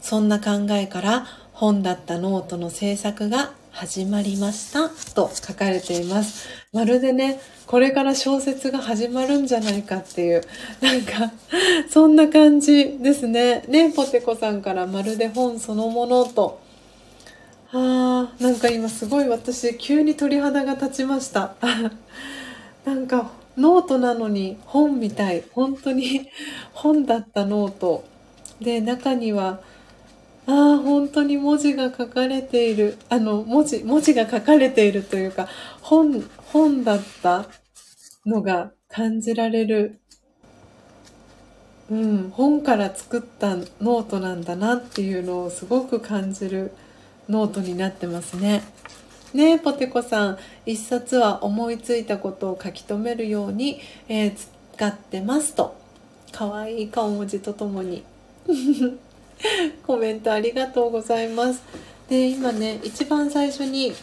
[0.01, 6.47] そんな考えから本だったノートの制作が始まりましたと書かれています。
[6.71, 10.43] まるでね、これから小説が始まるんじゃないかっていう、
[10.79, 11.33] なんか、
[11.89, 13.63] そんな感じですね。
[13.67, 16.61] ね、ポテコさんからまるで本そのものと。
[17.71, 21.55] あー、なんか今すごい私、急に鳥肌が立ちました。
[22.85, 25.43] なんか、ノートなのに本みたい。
[25.51, 26.29] 本当に
[26.73, 28.03] 本だったノート。
[28.61, 29.61] で、中には、
[30.45, 32.97] ああ、本当に文字が書かれている。
[33.09, 35.47] あの、文字、文字が書かれているというか、
[35.81, 36.21] 本、
[36.51, 37.45] 本だった
[38.25, 40.01] のが感じられる。
[41.89, 46.71] うん、本から作ったノートなんだなっていうのをすごく感じる
[47.29, 48.63] ノートになってますね。
[49.33, 50.37] ねえ、ポテコさん。
[50.65, 54.35] 一冊は思いついたことを書き留めるように、えー、
[54.75, 55.75] 使ってますと。
[56.31, 58.03] かわいい顔文字とともに。
[59.85, 61.61] コメントありがとうございます。
[62.09, 63.93] で、今ね、一番最初に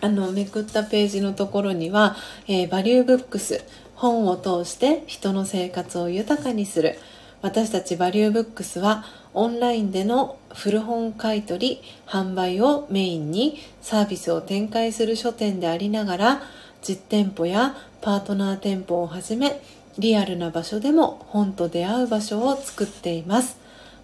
[0.00, 2.14] あの、めくったページのところには、
[2.46, 3.64] えー、バリューブックス、
[3.94, 6.98] 本を通して人の生活を豊かにする。
[7.40, 16.42] 私たちバリューブックスは、オンラインでの古本買取、販売をメインにサービスを展開する書店でありながら、
[16.82, 19.62] 実店舗やパートナー店舗をはじめ、
[19.98, 23.56] リアルな場所でも本と出会う場所を作っています。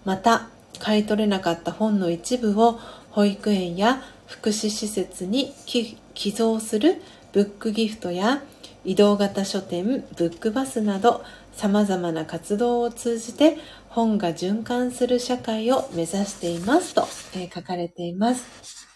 [0.06, 0.48] また
[0.80, 7.00] 買い取れなかった本の一部を保育園や福祉施設に寄贈する
[7.32, 8.42] ブックギフトや
[8.84, 11.22] 移動型書店ブックバスなど
[11.52, 13.58] さまざまな活動を通じて
[13.90, 17.02] 本が循環する社会を目指していますと、
[17.34, 18.88] えー、書かれています。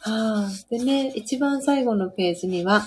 [0.00, 2.86] はあ、でね、一番最後のページには、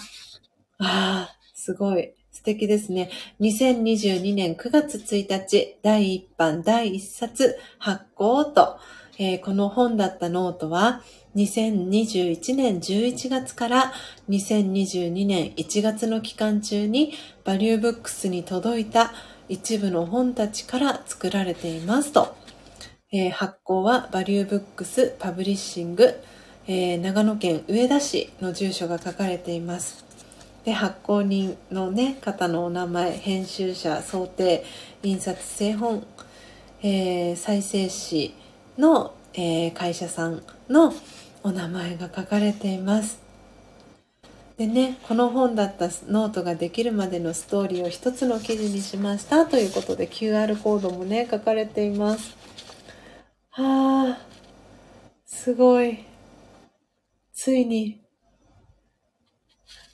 [0.80, 2.14] ああ、すごい。
[2.48, 3.10] 敵ですね。
[3.42, 8.78] 2022年9月1日、第1版第1冊発行と、
[9.20, 11.02] えー、この本だったノートは、
[11.36, 13.94] 2021年11月から
[14.30, 19.12] 2022年1月の期間中にバリューブックスに届いた
[19.50, 22.36] 一部の本たちから作られていますと。
[23.12, 26.20] えー、発行はバリューブックスパブリッシング、
[26.68, 30.07] えー、長野県上田市の住所が書かれています。
[30.68, 34.66] で発行人の、ね、方のお名前編集者想定
[35.02, 36.06] 印刷製本、
[36.82, 38.34] えー、再生紙
[38.78, 40.94] の、えー、会社さんの
[41.42, 43.22] お名前が書かれています。
[44.58, 52.36] でねこの本だったノートができるまでのストーリーを一つの記事にしましたということで QR コードもね書かれています。
[53.52, 54.28] はあ
[55.26, 56.04] すごい。
[57.32, 58.02] ついに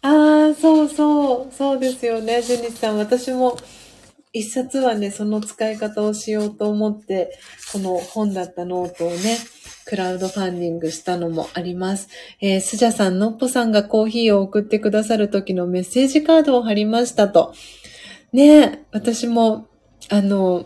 [0.04, 2.98] ああ、そうそう、そうですよね、ジェニスさん。
[2.98, 3.58] 私も
[4.34, 7.40] 一冊はね、その使い方をしようと思って、
[7.72, 9.38] この本だったノートをね、
[9.86, 12.10] クラウドファンディングしたのもあります。
[12.42, 17.54] えー、スジャさん、のっぽさんがコーヒーを送ってくださる時のメッセージカードを貼りましたと。
[18.34, 19.70] ね私も、
[20.10, 20.66] あの、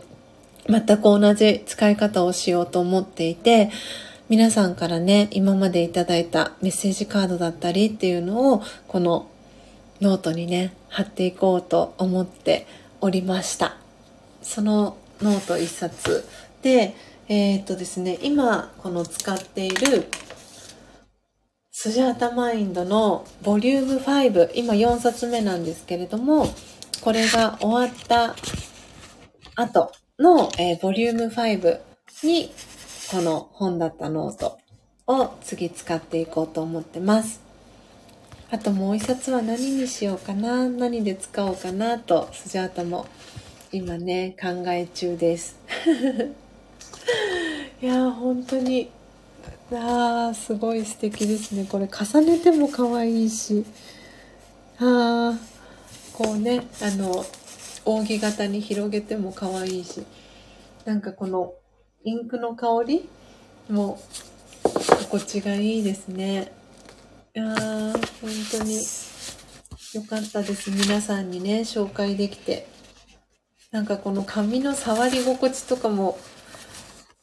[0.68, 3.70] 全く同じ使い方をしようと思っていて、
[4.28, 9.30] 皆さんからね、今までいただいたメッセージカードだったりっていうのを、この
[10.02, 12.66] ノートにね、貼っていこうと思って
[13.00, 13.78] おりました。
[14.42, 16.28] そのノート1冊
[16.60, 16.94] で、
[17.28, 20.08] えー、っとですね、今この使っている
[21.70, 26.48] スジャータマインドのボリューム5、今4冊目なんですけれども、
[27.00, 28.36] これが終わった
[29.56, 31.80] 後の、えー、ボリューム5
[32.24, 32.52] に
[33.10, 34.58] この本だったノート
[35.06, 37.40] を次使っていこうと思ってます。
[38.50, 43.06] あともう一冊は何にしようかな何で使おうかなとスジャータも
[43.72, 45.56] 今ね考え中です。
[47.80, 48.90] いやー本当に。
[49.72, 51.64] あーすごい素敵ですね。
[51.64, 53.64] これ重ねても可愛いし。
[54.80, 55.38] あー
[56.12, 57.24] こうねあの
[57.86, 60.04] 扇形に広げても可愛いし。
[60.84, 61.54] なんかこの
[62.08, 63.08] インクの香り
[63.68, 64.00] も
[65.10, 66.52] 心地がいいですね
[67.34, 68.00] いやー本
[68.50, 72.66] 当によかったです皆さんにね紹介できて
[73.70, 76.18] なんかこの紙の触り心地とかも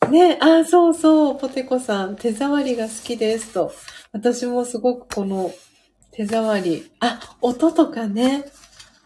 [0.10, 3.74] ね、あ、そうそう、ポテコさん、手触りが好きですと。
[4.12, 5.52] 私もすごくこの
[6.12, 8.46] 手触り、あ、音とかね、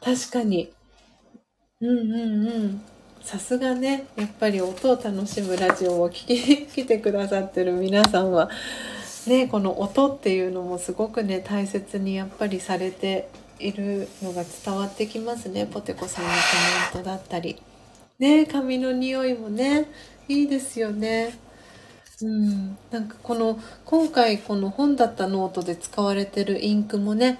[0.04, 0.74] 確かに。
[1.80, 2.82] うんうんうん。
[3.22, 8.50] さすがね、やっぱり音を楽しむラジオを聞きに 来てくださってる皆さんは、
[9.28, 13.28] ね、この音っていうのもすごくね、大切にやっぱりされて
[13.60, 15.66] いるのが伝わってきますね。
[15.66, 16.36] ポテコさんのコ
[16.96, 17.62] メントだったり。
[18.18, 19.86] ね、髪の匂いもね、
[20.28, 21.38] いいですよね。
[22.22, 27.40] うん、なんかこの今回この本だったノートで使われてるインクもね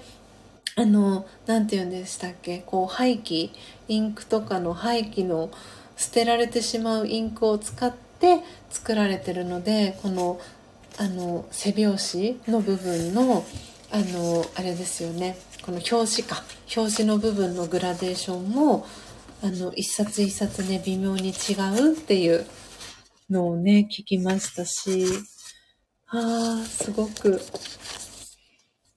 [0.76, 3.50] あの何て言うんでしたっけこう廃棄
[3.90, 5.50] インクとかの廃棄の
[5.96, 8.38] 捨てられてしまうインクを使って
[8.70, 10.40] 作られてるのでこの
[10.98, 13.44] あの背表紙の部分の
[13.92, 15.36] あのあれですよね。
[15.62, 16.44] この表紙か。
[16.76, 18.86] 表紙の部分のグラデーションも
[19.42, 22.46] あの一冊一冊ね微妙に違うっていう
[23.30, 25.06] のをね、聞きましたし、
[26.08, 27.40] ああ、すごく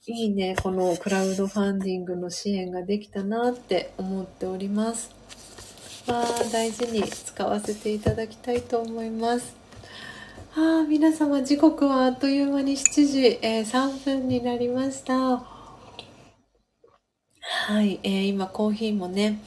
[0.05, 5.15] いいね、このクラウドファンディングの支援ができたなって思っております。
[6.05, 9.55] まあ、大事に使わせていただきたいと思います。
[10.57, 15.13] ああ、皆様時刻はあっという間に7時、えー、3分になりました。
[15.15, 15.45] は
[17.81, 19.39] い、えー、今コーヒーもね、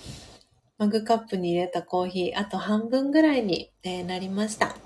[0.79, 4.86] マグカップに入れたコーヒー、あと半分ぐらいに、えなりました。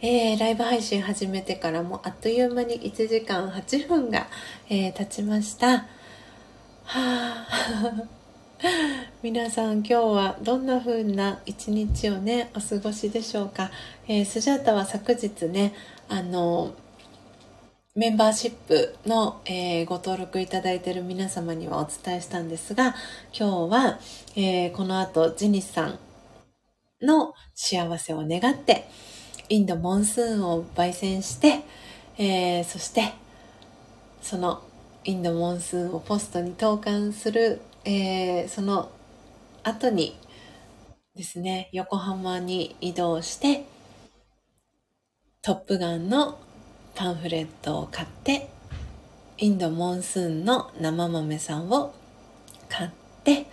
[0.00, 4.28] えー、ライブ配信始めてからもあっという間に1時間8分が、
[4.68, 5.78] えー、経ちました。
[5.78, 5.86] は
[6.86, 7.46] あ
[9.22, 13.70] 皆さん今日はどんな風な一日をねお過ごしでしょうか、
[14.06, 15.74] えー、スジャータは昨日ね
[16.08, 16.74] あの
[17.98, 22.94] メンバーシップの、えー、ご登録いただいている皆様にはお伝えしたんですが、
[23.36, 23.98] 今日は、
[24.36, 25.98] えー、この後、ジニスさん
[27.02, 28.88] の幸せを願って、
[29.48, 31.62] インドモンスーンを焙煎して、
[32.16, 33.12] えー、そして、
[34.20, 34.62] その
[35.04, 38.90] インドモンスーンをポストに投函する、えー、その
[39.62, 40.18] 後に
[41.14, 43.64] ですね、横浜に移動して、
[45.42, 46.38] トップガンの
[46.94, 48.50] パンフレットを買って
[49.38, 51.94] インドモンスーンの生豆さんを
[52.68, 52.90] 買っ
[53.22, 53.46] て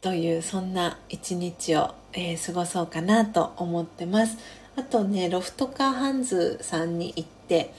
[0.00, 4.36] というそんな一日を、えー、過ごそうかなと思ってます。
[4.76, 7.74] あとねロフトカーハンズさんに行って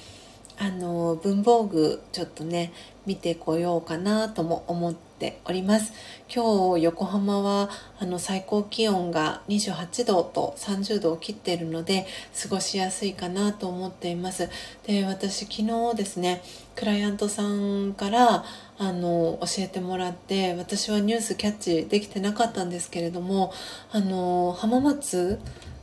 [0.59, 2.71] あの文房具ちょっとね
[3.05, 5.93] 見てこようかなとも思っております。
[6.33, 7.69] 今日横浜は
[7.99, 12.05] あの最高気温が28度と30度を切っているので
[12.41, 14.49] 過ごしやすいかなと思っています。
[14.85, 16.43] で私昨日ですね
[16.75, 18.43] クライアントさんから
[18.77, 23.53] あの教えてもらって私はニュースキャッチできてなかったんですけれども
[23.91, 25.39] あの浜松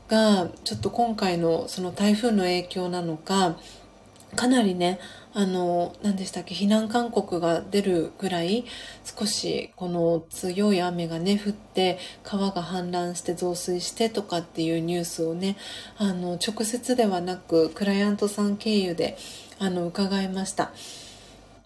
[0.09, 3.57] がちょっと今回のその台風の影響なのか
[4.37, 5.01] かなりね
[5.33, 8.65] あの何でしたっけ避難勧告が出るぐらい
[9.05, 15.57] 少しこの強い雨がね降って川が氾濫して増水してとかっていうニュースをね
[15.99, 19.17] あの直接ではなくクライアントさん経由で
[19.61, 20.73] あの伺いました。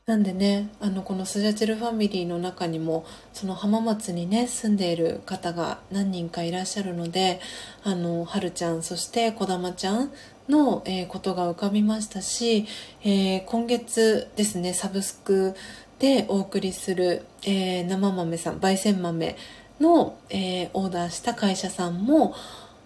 [0.07, 7.41] なんでねあのこのスジャチルファミリーの中にもその浜松にね住んでいる方が何人かいらっしゃるので
[7.85, 10.13] あのはるちゃんそしてこだまちゃん
[10.47, 12.67] の、えー、ことが浮かびましたし、
[13.03, 15.55] えー、今月ですねサブスク
[15.99, 19.37] でお送りする、えー、生豆さん焙煎豆
[19.81, 22.35] の、えオーダーした会社さんも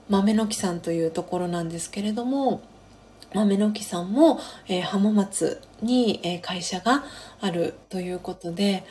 [0.08, 2.62] 豆の木さんというところなんですけれども
[3.34, 7.04] 豆の木さんも、えー、浜松に、えー、会社が
[7.40, 8.84] あるということで、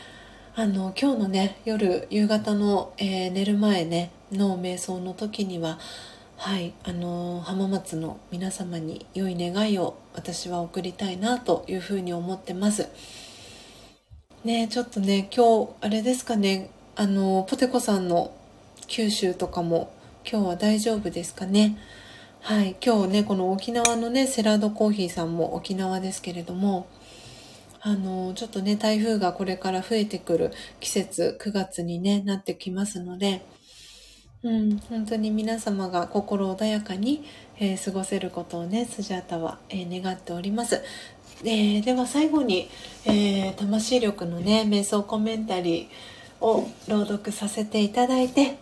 [0.56, 5.80] あの、今日のね、夜、夕方の、えー、寝る前ね、の瞑想の時には、
[6.36, 12.90] はい、あの、浜松の皆様に良い願いを私は送りたいなというふうに思ってます。
[14.44, 18.34] ねちょっとね、今日、あれですかね、あの、ポテコさんの
[18.88, 19.92] 九州とかも
[20.30, 21.78] 今日は大丈夫ですかね。
[22.48, 26.88] はい、今日ね、この沖縄のね、セラードコーヒーさんも沖縄ですけれども、
[27.82, 33.42] あの、ちょっとね、台風がこれから増えてくる季節、9月にね、なってきますので、
[34.44, 37.26] うん、本当に皆様が心穏やかに、
[37.60, 40.82] えー、過ごせることをね、スジャータは、えー、願っております。
[41.44, 42.70] えー、では最後に、
[43.04, 48.56] え魂力のね、瞑想コメンタリーを朗読させていただいて、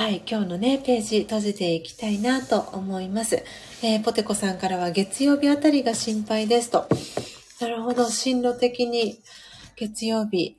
[0.00, 3.44] はい、今日のね、ページ閉じていきたいなと思います。
[3.82, 6.88] えー、ポテコさんからは月曜日あたりが心配ですと。
[7.60, 9.20] なるほど、進路的に
[9.76, 10.56] 月曜日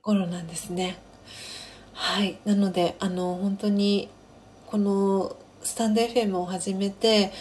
[0.00, 0.96] 頃なんですね。
[1.92, 2.38] はい。
[2.44, 4.08] なので、あの、本当に、
[4.68, 7.32] このスタンド FM を始めて、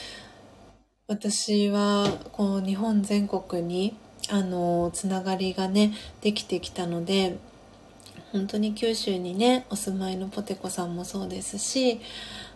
[1.06, 3.96] 私は、こう、日本全国に、
[4.32, 7.38] あの、つながりがね、できてきたので、
[8.32, 12.00] 本当に九州にね、お住まいのポテコさんもそうですし、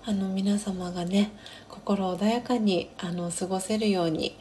[0.06, 1.32] あの皆様がね
[1.68, 4.38] 心穏やかにあの過ごせるように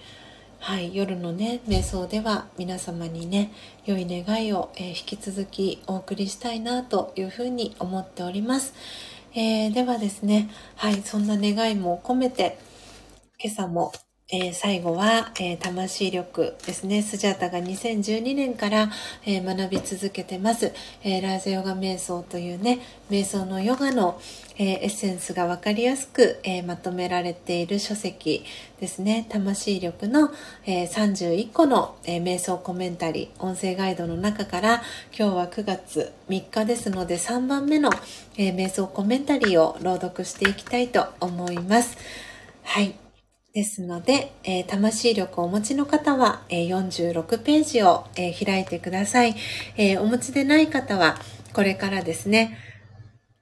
[0.64, 3.52] はい、夜のね瞑想では皆様にね
[3.84, 8.72] 良い願いを、えー、引き続きお送りしたいなというふうに思っております、
[9.34, 12.56] えー、ではですねはいそんな願いも込めて
[13.38, 13.92] 今朝も
[14.36, 17.02] えー、最後は、えー、魂力ですね。
[17.02, 18.90] スジャータが2012年から、
[19.24, 20.72] えー、学び続けてます。
[21.04, 22.80] えラージヨガ瞑想というね、
[23.10, 24.20] 瞑想のヨガの、
[24.58, 28.44] えエッセンスがわかりやすく、えまとめられている書籍
[28.80, 29.24] ですね。
[29.28, 30.32] 魂力の、
[30.66, 34.82] え31個の、え瞑想コメンタリー、音声ガイドの中から、
[35.16, 37.90] 今日は9月3日ですので3番目の、
[38.36, 41.96] え瞑想コメンタリーを朗読していきたいと思います。
[42.64, 43.03] はい。
[43.54, 49.36] ですので、えー、魂力をお持ちの方は、えー、46ページを、えー、開いてください、
[49.76, 51.16] えお持ちでない方は、
[51.52, 52.58] これからですね、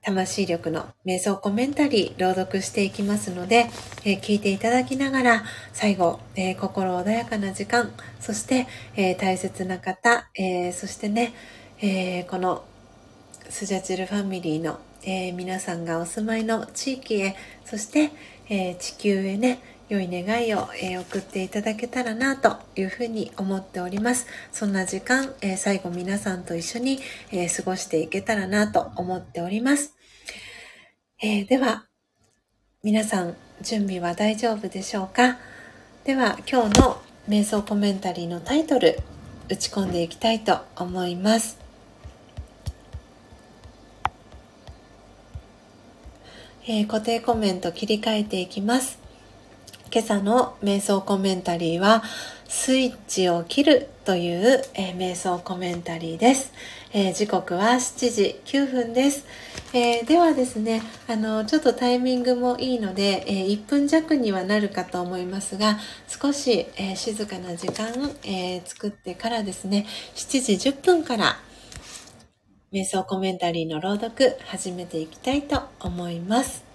[0.02, 3.70] 魂力の瞑想コメンタリー朗読していきますので、
[4.04, 7.90] え聞いていただきながら、最後、え心穏やかな時間、
[8.20, 8.66] そして、
[8.96, 11.32] え大切な方、えそしてね、
[11.80, 12.64] えこの
[13.48, 17.34] スジャチルファミリーの、え皆さんがお住まいの地域へ、
[17.64, 18.10] そして、
[18.50, 19.60] え地球へね、
[19.92, 24.26] 良い願いを、え送っていただけたらなというふうに思っております。
[24.50, 26.98] そんな時間、え最後皆さんと一緒に、
[27.30, 29.94] え過ごしていけたらなと思っております。
[31.20, 31.84] えー、では、
[32.82, 35.38] 皆さん準備は大丈夫でしょうか？
[36.04, 38.98] では今日の瞑想コメンタリーのタイトル
[39.50, 41.58] 打ち込んでいきたいと思います。
[46.64, 49.01] えー、固定コメント切り替えていきます。
[49.94, 52.02] 今朝の瞑想コメンタリーは、
[52.48, 56.54] スイッチを切るという、えー、瞑想コメンタリーです、
[56.94, 59.26] えー、時刻は7時9分です。
[59.74, 65.78] えー、ではですね、あの、ちょっとタイミングもいいので、え1分弱にはなるかと思いますが、
[66.08, 67.92] 少し、え静かな時間、
[68.24, 71.38] え作ってからですね、7時10分から
[72.72, 76.71] 瞑想コメンタリーの朗読始めていきたいと思います。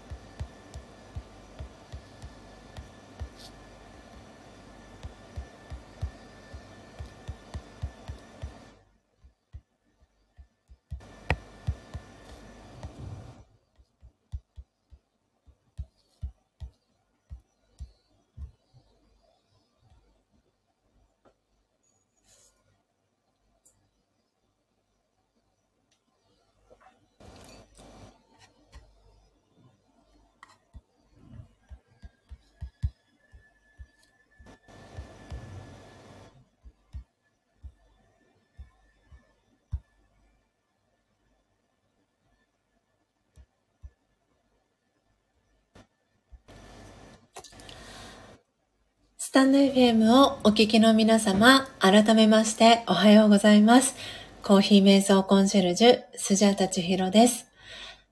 [49.38, 53.96] タンド FM をお聞きの皆様、改めましておはようございます。
[54.42, 57.46] コーヒー瞑想コンシェルジュ、スジャータチヒロです。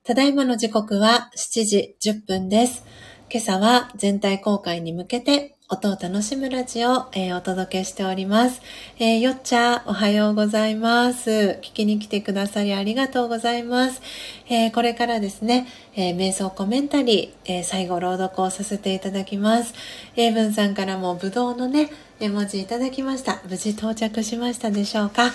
[0.04, 2.86] ただいまの時刻は7時10分です。
[3.32, 8.62] 今朝は全体公開に向けて音を楽しむラジオ、えー、お届けしております。
[9.00, 11.60] えー、よっちゃおはようございます。
[11.64, 14.00] 聞きに来てくださりありがとうございます。
[14.48, 15.66] えー、これからですね、
[15.96, 19.74] え瞑想コメンタリー、え最後朗読をさせていただきます。
[20.16, 21.90] 英文さんからもぶどうのね、
[22.20, 23.42] 絵文字いただきました。
[23.50, 25.32] 無事到着しましたでしょうか？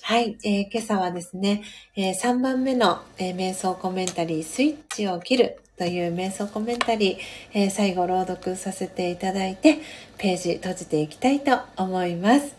[0.00, 1.62] はい、え今朝はですね、
[1.94, 7.18] え3番目の、え瞑想コメンタリー、スイッチを切るという瞑想コメンタリー、
[7.54, 9.78] えー、最後朗読させていただいて、
[10.18, 12.54] ページ閉じていきたいと思います。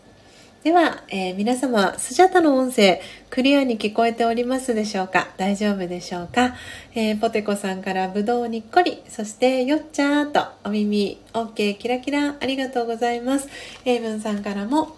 [0.64, 3.00] では、えー、皆様、スジャタの音声、
[3.30, 5.28] クリアに聞こえておりますでしょうか？
[5.36, 6.56] 大丈夫でしょうか、
[6.96, 13.48] えー、ポテコさんからぶどうにっこり、そしてよっちゃーとお耳、OK、キラキラ、ありがとうございます。
[13.84, 14.96] エイブンさんからも、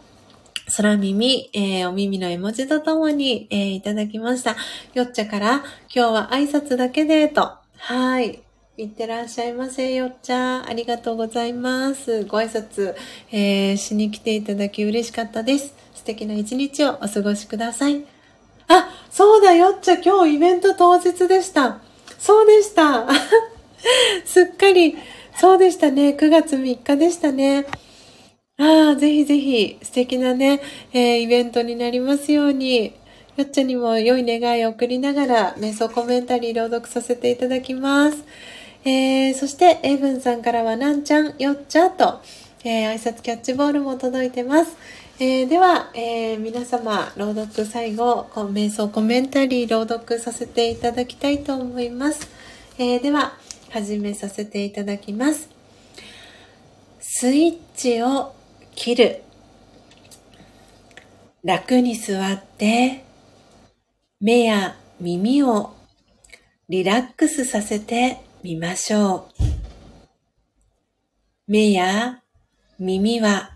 [0.78, 4.56] 空耳、えー、お耳の絵文字とともに、え、いただきました。
[4.94, 5.62] よっちゃから、
[5.94, 8.42] 今日は挨拶だけで、と、はい。
[8.78, 10.66] いってらっしゃいませ、よっちゃん。
[10.66, 12.24] ありがとうございます。
[12.24, 12.94] ご挨拶、
[13.30, 15.74] えー、しに来ていただき嬉しかったです。
[15.94, 18.06] 素敵な一日をお過ごしください。
[18.68, 21.82] あ、そうだよっちゃん、今日イベント当日でした。
[22.18, 23.06] そうでした。
[24.24, 24.96] すっかり、
[25.36, 26.16] そうでしたね。
[26.18, 27.66] 9月3日でしたね。
[28.56, 30.62] ああ、ぜひぜひ素敵なね、
[30.94, 32.94] えー、イベントになりますように。
[33.36, 38.24] よっちゃんにも良い願いを送りながら、瞑想コメンタリー朗読させていただきます。
[38.84, 42.20] えー、そして、エイブンさんからは、なんちゃん、よっちゃと、
[42.62, 44.76] えー、挨拶キャッチボールも届いてます。
[45.18, 52.28] えー、では、えー、皆様、朗読最後、瞑想コメンタリー朗読させていただきたいと思います。
[52.78, 53.36] えー、では、
[53.70, 55.48] 始めさせていただきます。
[57.00, 58.32] スイッチを
[58.76, 59.22] 切る。
[61.42, 63.03] 楽に座って、
[64.24, 65.74] 目や耳を
[66.70, 69.42] リラックスさせてみましょう。
[71.46, 72.22] 目や
[72.78, 73.50] 耳は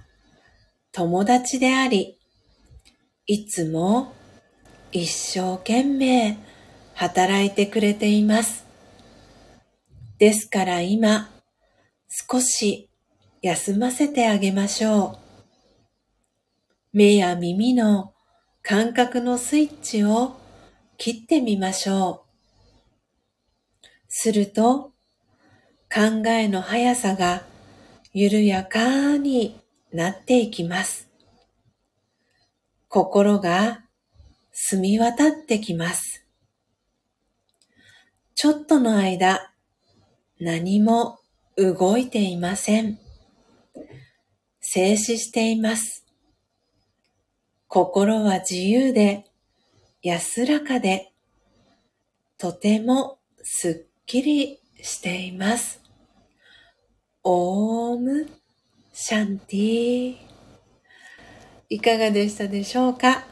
[0.93, 2.19] 友達であり、
[3.27, 4.13] いつも
[4.93, 6.37] 一生懸命
[6.93, 8.67] 働いてくれています。
[10.19, 11.31] ですから今、
[12.31, 12.91] 少し
[13.41, 15.19] 休ませてあげましょう。
[16.93, 18.13] 目や耳の
[18.61, 20.38] 感覚のスイッチを
[20.99, 23.87] 切ってみましょう。
[24.09, 24.93] すると、
[25.95, 27.45] 考えの速さが
[28.13, 29.61] 緩やかに
[29.93, 31.09] なっていきます。
[32.89, 33.85] 心が
[34.51, 36.27] 澄み渡ってきます。
[38.35, 39.53] ちょっとの間、
[40.41, 41.21] 何も
[41.57, 42.99] 動いていません。
[44.61, 46.05] 静止しています。
[47.69, 49.28] 心は自由で
[50.03, 51.13] 安らかで、
[52.39, 55.83] とてもすっきりしています。
[57.25, 58.29] オーム
[58.93, 60.17] シャンティ
[61.69, 63.25] いかがでしたでしょうか？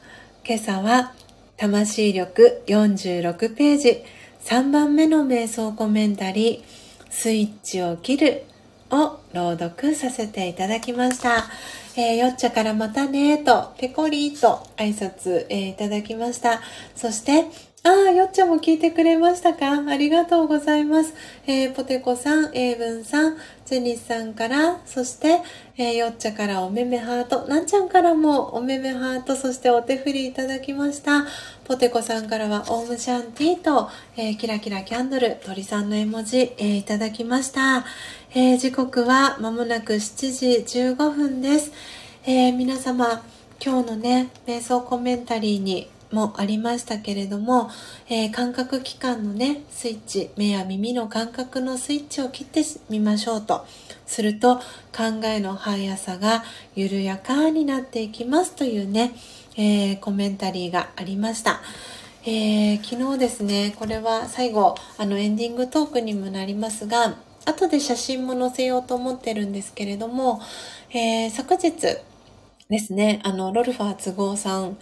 [0.45, 1.15] 今朝は
[1.57, 4.03] 魂力46ページ
[4.45, 6.63] 3番目の瞑想コメンタリー
[7.11, 8.45] スイッチを切る
[8.91, 11.45] を朗読させていただきました。
[11.97, 16.61] えー、よっちゃからまたねと、ペコリーと挨拶、えー、いただきました。
[16.95, 17.47] そして、
[17.85, 19.71] ああ、よっちゃも聞いてくれましたか？
[19.89, 21.15] ありがとうございます。
[21.47, 25.41] えー、ポテコさん、エイブンさん、ジェニスさんから、そして、
[25.77, 31.27] えー、よっちゃからおめめハート、なんちゃんからもおめめハート、そしてお手振りいただきました。
[31.65, 37.85] ポテコさんからはオームシャンティーと、えー、キラキラキャンドル、鳥さんの絵文字、え、いただきました。
[38.39, 40.31] えー、時刻はまもなく7
[40.67, 41.73] 時15分です。
[42.27, 43.25] えー、皆様、
[43.65, 47.71] 今日のね、瞑想コメンタリーにもありましたけれども、
[48.11, 53.65] えー、感覚器官のね、スイッチ、目や耳の感覚のスイッチを切ってみましょうと。
[54.05, 54.57] すると、
[54.95, 56.45] 考えの速さが
[56.75, 59.15] 緩やかになっていきますというね、
[59.57, 61.63] えー、コメンタリーがありました。
[62.27, 67.17] えー、昨日ですね、これは最後、あのエンディングトークにもなりますが、
[67.47, 70.41] 後で写真も載せようと思ってるんですけれども、
[70.91, 71.73] えー、昨日
[72.69, 74.77] ですね、あの、ロルファー都合さん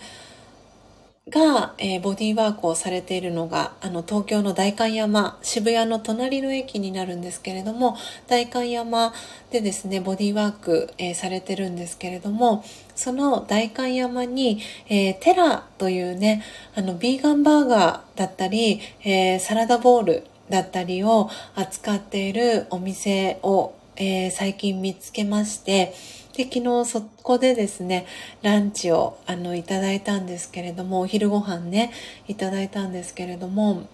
[1.29, 7.97] が、えー、ボディーワークをされているのが、あの、東京の代官山、渋谷の隣の駅になるんですけれども、
[8.27, 9.13] 代官山
[9.51, 12.65] でですね、ボディーワーク、えー、されてるんですけれども、
[12.95, 16.43] その代官山に、えー、テラというね、
[16.75, 25.95] あの、ビーガンバーガーだったり、えサラダボール、だったりを扱っているお店を、えー、最近見つけまして、
[26.37, 28.07] で、昨日そこでですね、
[28.43, 31.93] ランチをあのいただいたんですけれども、お昼ご飯ね、
[32.29, 33.87] いただいたんですけれども、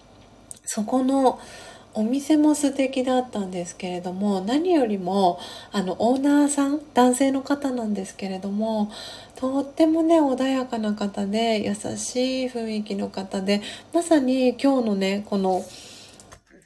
[0.65, 1.39] そこの
[1.93, 5.39] お店も素敵だったんですけれども何よりも
[5.73, 8.89] あのオーナーさん男性の方なんですけれども
[9.35, 13.61] とってもね穏やかな方で優しい雰囲気の方で
[13.93, 15.65] まさに今日のねこの、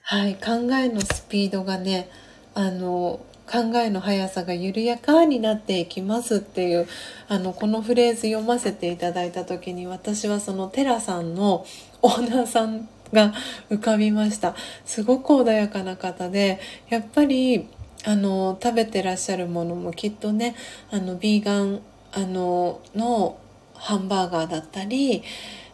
[0.07, 2.11] はい、考えのスピードがね
[2.53, 6.87] あの考えの速さが緩やかになっていきますっていう
[7.27, 11.65] あのこのフレーズ読ませていただいた時に私はそのテラさんの
[12.03, 13.33] オーナーさんが
[13.71, 14.55] 浮かびました。
[14.85, 17.67] すごく穏やかな方でやっぱり
[18.05, 20.55] あの食べてらっしゃるものもきっとね
[20.91, 21.81] あのビーガン
[22.13, 23.39] あのの
[23.73, 25.23] ハンバーガーだったり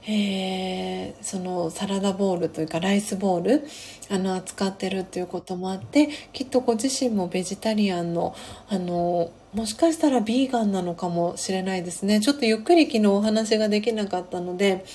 [0.07, 3.63] えー、そのサラダボウルというかライスボウル
[4.09, 8.35] あの扱ってるっていうこともあってきっとご自身もベジタリアンの
[8.69, 12.21] あのもしかしたらビーガンなのかもしれないですね。
[12.21, 14.85] ちょっとゆっくり昨日お話ができなかったので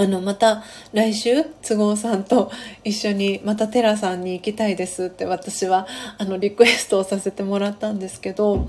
[0.00, 0.62] あの、また
[0.92, 2.52] 来週、都合さんと
[2.84, 5.88] 一緒に、またテラさんに行きたいですって私は、
[6.18, 8.68] あの、リクエストをさせてもらったんですけど、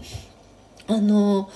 [0.88, 1.52] あの、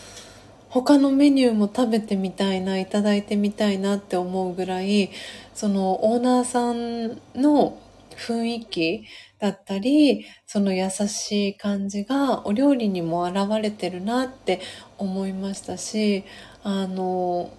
[0.74, 5.12] 他のメニューも食べてみたいな、いただいてみたいなって思うぐらい、
[5.54, 7.78] そのオーナーさんの
[8.18, 9.06] 雰囲気
[9.38, 14.62] だったり、その優しい感じがお料理にも現れてるなって
[14.98, 16.24] 思いましたし、
[16.64, 17.52] あの、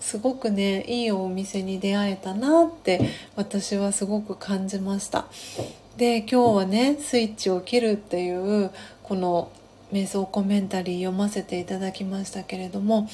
[0.00, 3.02] すごくね、いいお店に出会えたなって
[3.36, 5.26] 私はすごく感じました。
[5.98, 8.70] で、今日はね、スイッチを切るっていう、
[9.02, 9.50] この
[9.92, 13.08] 瞑想コメンタリー読ませていただきましたけれども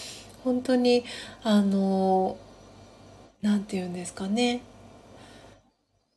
[0.44, 1.04] 本当に
[1.42, 2.38] あの
[3.42, 4.62] 何て言うんですかね。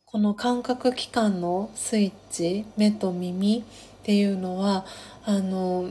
[0.06, 3.62] この感覚器官のスイッチ目と耳っ
[4.02, 4.84] ていうのは
[5.24, 5.90] あの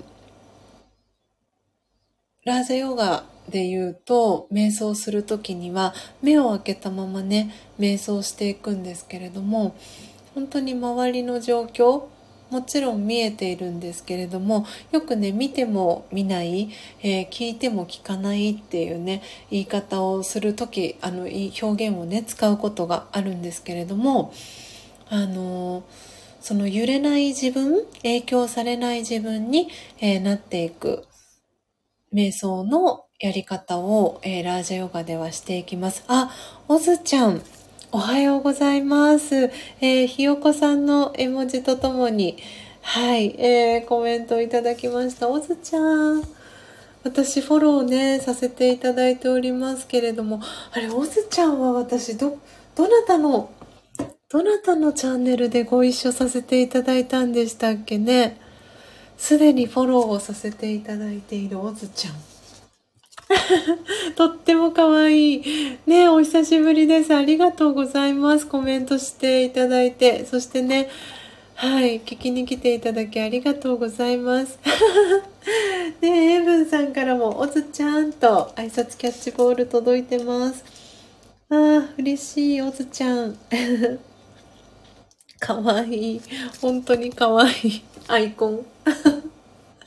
[2.43, 9.75] ラージャヨガで言うと瞑想する時には目を開けたままね瞑想していくんですけれども
[10.35, 12.03] 本当に周りの状況
[12.51, 16.69] もちろん見えているんですけれどもよくね見ても見ない、
[17.01, 24.33] えー、聞いても聞かないっていうね言い方をする時あの表現をね使うことがあるんですけれども
[25.09, 25.83] あの
[26.41, 29.69] その揺れない自分影響されない自分に、
[29.99, 31.05] えー、なっていく
[32.13, 36.03] 瞑想のやり方を、えー、ラージャヨガではしていきます。
[36.07, 36.31] あ、
[36.67, 37.41] オズちゃん、
[37.93, 39.51] おはようございます。
[39.81, 42.37] えー、ひよこさんの絵文字とともに、
[42.81, 45.27] はい、えー、コメントいただきました。
[45.27, 46.23] おずちゃん。
[47.03, 50.39] 私フォローね、させていただいておりますけれども、
[50.71, 52.39] あれ、おずちゃんは私、ど、
[52.75, 53.49] どなたの、
[54.29, 58.39] どなたのチャンネルでご一緒させていただいたんでしたっけね。
[59.17, 62.30] すでにフォローをさせていただいているおずちゃん。
[64.15, 65.77] とっても可愛い。
[65.85, 67.15] ねお久しぶりです。
[67.15, 68.47] ありがとうございます。
[68.47, 70.25] コメントしていただいて。
[70.25, 70.89] そしてね、
[71.55, 74.59] はい、聞きに来ていただきありがとうございます。
[76.01, 80.63] ねエイブンさんからも、おずちゃんと挨拶キャッチボール届いてます。
[81.49, 83.37] ああ、嬉しい、おずちゃん。
[85.39, 86.21] かわいい。
[86.61, 87.83] 本当にかわいい。
[88.07, 88.65] アイコン。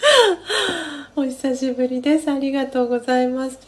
[1.17, 2.31] お久しぶりです。
[2.31, 3.59] ありがとうございます。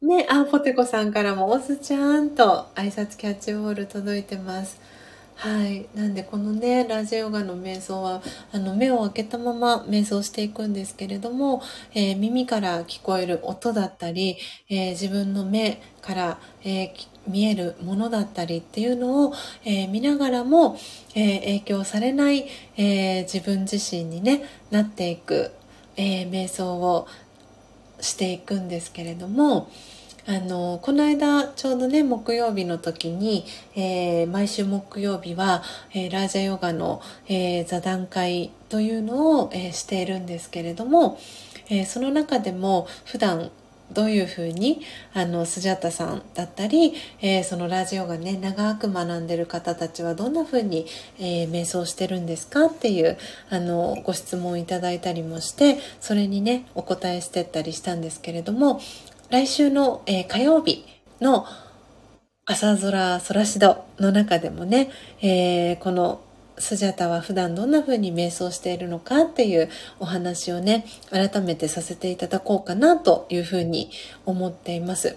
[0.00, 4.80] ね、あ、ポテコさんからも、おすちゃんと挨拶キャッチボール届いてます。
[5.36, 5.88] はい。
[5.94, 8.22] なんで、このね、ラジオガの瞑想は、
[8.52, 11.62] あの、目を開けたまま瞑想していくんですけれども、
[11.94, 14.36] えー、耳から聞こえる音だったり、
[14.68, 16.92] えー、自分の目から、えー、
[17.26, 19.34] 見えるものだったりっていうのを、
[19.64, 20.78] え見ながらも、
[21.14, 22.46] え影響されない、
[22.76, 25.52] え自分自身にね、なっていく、
[25.96, 27.06] え瞑想を
[28.00, 29.70] していくんですけれども、
[30.24, 33.44] あのこの間ちょうどね木曜日の時に、
[33.74, 41.18] えー、毎週木曜日は、えー、ラージャヨガの、えー、座談会というのを、えしているんですけれども、
[41.68, 43.50] えその中でも普段
[43.92, 44.82] どういうふうに
[45.14, 50.86] あのスジャタさんだったり、えー、そのラジオがね長く学んでる方たちはどんなふうに、
[51.18, 53.18] えー、瞑想してるんですかっていう
[53.50, 58.80] あのご質問いただいたりもしてそれにねお答えしてったりしたんですけれども
[59.30, 60.84] 来週の、えー、火曜日
[61.20, 61.46] の
[62.44, 64.90] 朝空空しどの中でもね、
[65.22, 66.20] えこの
[66.58, 69.70] スジャタは普段どんな風に瞑想しているのかっていう
[70.00, 73.90] お話をね、改めてさせていただこうかなというふうに
[74.26, 75.16] 思っています。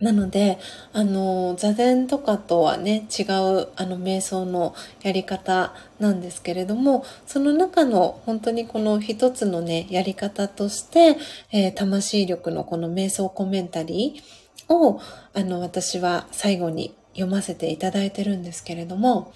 [0.00, 0.58] なので、
[0.92, 11.16] あの、座禅とかとはね、違う、あの、瞑想のやり方なんですけれども、その中の本当にこの一つのね、やり方として、
[11.50, 15.00] えー、魂力のこの瞑想コメンタリーを、
[15.32, 19.32] あの、私は最後に読ませていただいてるんですけれども、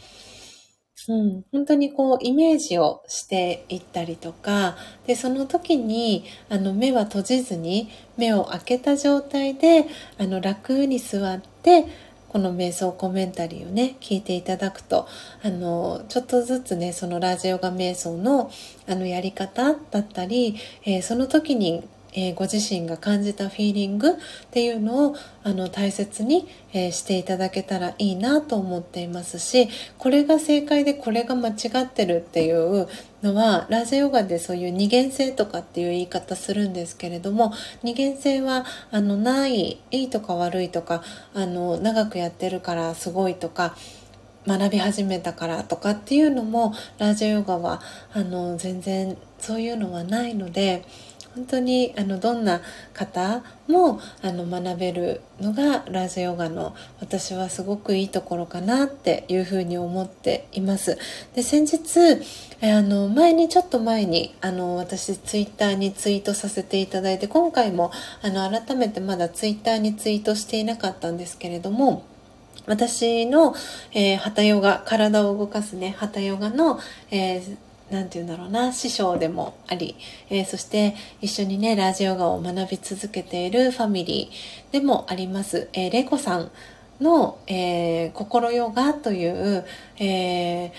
[1.09, 9.87] うん、本当にこうイメージをしていったりとかでその時にあの目は閉じずに目を開けた状態で
[10.19, 11.87] あの楽に座って
[12.29, 15.09] この瞑想コメンタリーをね聞いていただくと
[15.43, 18.51] あのちょっとずつねそのラジオガ瞑想の
[18.87, 21.83] あのやり方だったり、えー、その時に
[22.13, 24.15] えー、ご自身が感じたフィーリングっ
[24.51, 29.69] ていうのをあの大切に、えー、していただけたらいいなと思っていますし
[29.99, 31.55] これが正解でこれが間違
[31.85, 32.89] ってるっていう
[33.23, 41.03] のはラジオヨガでそういう二元性とかっていう言い方するんですけれども二元性はあのないいいとか悪いとか
[41.35, 43.77] あの長くやってるからすごいとか
[44.47, 47.83] 学び始めたからとかっていうのもラジオヨガは
[48.15, 50.85] あの全然そういうのはないので。
[51.35, 52.61] 本当にあのどんな
[52.93, 60.99] 方もあの学べるのがラージヨガの私はすごくいいところかなっていうふうに思っています。
[61.35, 62.21] で先日
[62.63, 67.93] あの前にちょっと前にあの私ツイッターにツイートさせていただいて今回も
[68.23, 72.05] あの改めてまだツイッターにツイートしていなかったんですけれども
[72.67, 73.55] 私の、
[73.93, 76.81] えー、ハタヨガ体を動かすねハタヨガの、
[77.11, 77.57] えー
[77.91, 79.97] 何て言うんだろうな、師匠でもあり、
[80.29, 86.51] えー、そして一緒にね、ラジオガを学び続けているファミリーでもあります、えー、レコさん
[87.01, 89.65] の、えー、心ヨガという、
[89.99, 90.71] えー、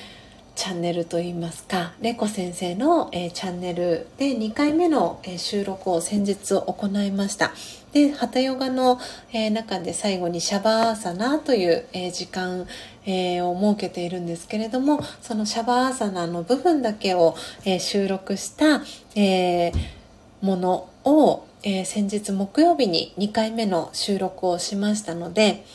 [0.55, 7.51] チャンネルといいますか、レコ先生の、えー、チャンネルで2回目の、えー、収録を先日行いました。
[7.93, 8.99] で、ハタヨガの、
[9.33, 12.67] えー、中で最後にシャバーサナという、えー、時間、
[13.05, 17.35] えー、を設けているんですけれども、そのシャバーサナの部分だけを、
[17.65, 18.81] え、収録した、
[19.15, 19.71] え、
[20.41, 25.65] ものを、え、先日木曜日に2回目の収録をしましたので、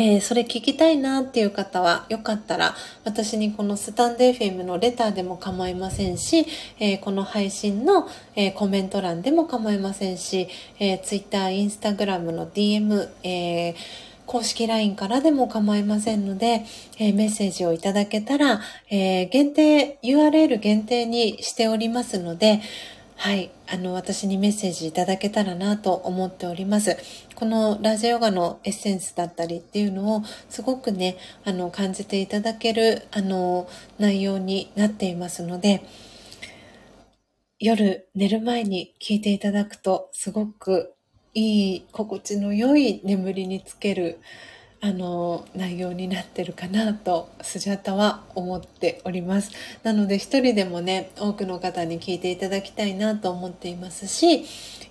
[0.00, 6.46] えー、それ聞きたいなっていう方は、よかったら、私にこのスタンド FM のレターでも構いませんし、
[6.78, 10.46] えー、この配信の、えー、コメント欄でも構いませんし、
[10.78, 13.74] えー、Twitter、Instagram の DM、えー
[14.28, 16.66] 公式 LINE からでも構いませんので、
[16.98, 18.60] え、メッセージをいただけたら、
[18.90, 22.60] え、限定、URL 限定にしておりますので、
[23.16, 26.96] はい、あの、私にメッセージいただけたらなと思っております。
[27.34, 33.68] このラジオヨガのエッセンスだったりっていうのをすごくね、あの、感じていただける、あの、
[33.98, 35.82] 内容になっていますので、
[37.58, 40.94] 夜寝る前に聞いていただくとすごく
[41.34, 44.18] いい、心地の良い眠りにつける、
[44.80, 49.50] あの、内容になってるかなと、スジャタは思っております。
[49.82, 54.44] なので、一人でもね、多くの方に聞いていただきたいなと思っていますし、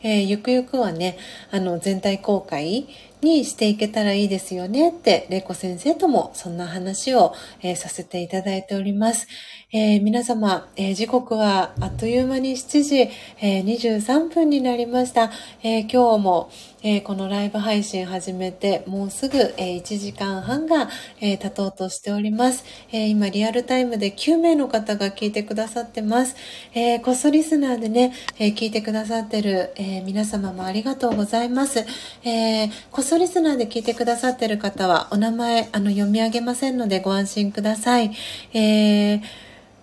[0.04, 1.18] えー、ゆくゆくはね、
[1.52, 2.88] あの、全体公開
[3.22, 9.28] にしていけたらいいですよねって、玲子先生ともそんな話を、えー、させていただいております。
[9.74, 12.96] えー、皆様、えー、時刻はあっという間に7時、
[13.42, 15.30] えー、23分になりました。
[15.62, 16.50] え今日も、
[16.84, 20.88] えこのライブ配信始めてもうすぐ、え1時間半が、
[21.20, 22.64] え経とうとしております、
[22.94, 26.38] え今リアルタイムで9名の方が聞いてくださってます。
[26.74, 31.86] えこっそリスナーでね、え聞いてくださってる、え皆様もありがとうございます。
[32.24, 38.12] えこっそリスナーで聞いてくださってる方はお名前あの読み上げませんのでご安心ください。
[38.54, 39.22] えー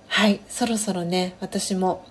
[0.09, 2.07] はい、そろそろね、私も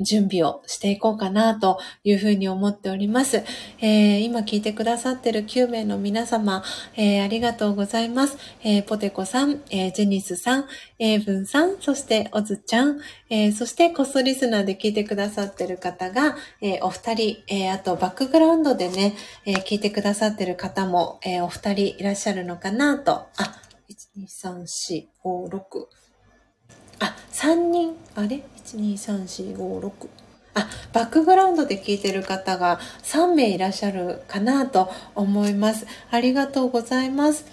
[0.00, 3.42] 準備をしていこうかなというふうに思っております。
[3.80, 6.62] えー、今聞いてくださってる9名の皆様、
[6.96, 8.38] えー、ありがとうございます。
[8.62, 10.64] えー、ポテコさん、えジェニスさん、
[11.00, 23.60] エイブンさん、そしてオズちゃん、えそしてコストリスナーで聞いてくださってる方が、えお二人、えあとバックグラウンドでね、え聞いてくださってる方も、えお二人いらっしゃるのかなと、あ、
[23.90, 25.97] 1、2、3、4、5、6、
[27.00, 28.42] あ、3人、あれ ?1、
[28.78, 30.08] 2、3、4、5、6。
[30.54, 35.86] あ、バックグラウンドで聞いてる方が3名いらっしゃるかなと思います。
[36.10, 37.44] ありがとうございます。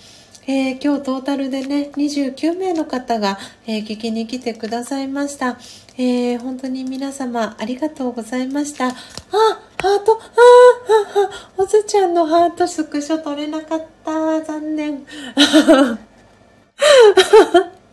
[0.47, 5.57] えー、今日トータルでね、29名の方が、えー、聞きに来てくださいました。
[5.97, 8.89] えー、本当に皆様ありがとうございました。
[8.89, 10.19] あ、ハート、ああ、
[11.57, 14.43] おずちゃんのハートスクショ撮れなかった。
[14.43, 15.03] 残念。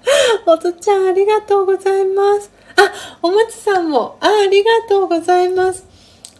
[0.46, 2.50] おとちゃん、ありがとうございます。
[2.76, 5.84] あ、お松さんも、あ、ありがとうございます。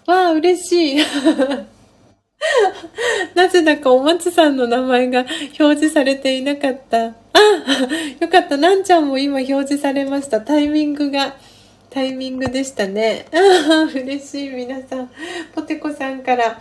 [0.06, 1.02] わあ、嬉しい。
[3.34, 5.20] なぜだかお松さんの名前が
[5.60, 7.06] 表示されていなかった。
[7.06, 7.12] あ、
[8.20, 8.56] よかった。
[8.56, 10.40] なんちゃんも今表示されました。
[10.40, 11.36] タイミングが、
[11.90, 13.26] タイミングでしたね。
[13.94, 14.51] 嬉しい。
[14.51, 15.10] 皆さん。
[15.55, 16.59] ポテコさんから、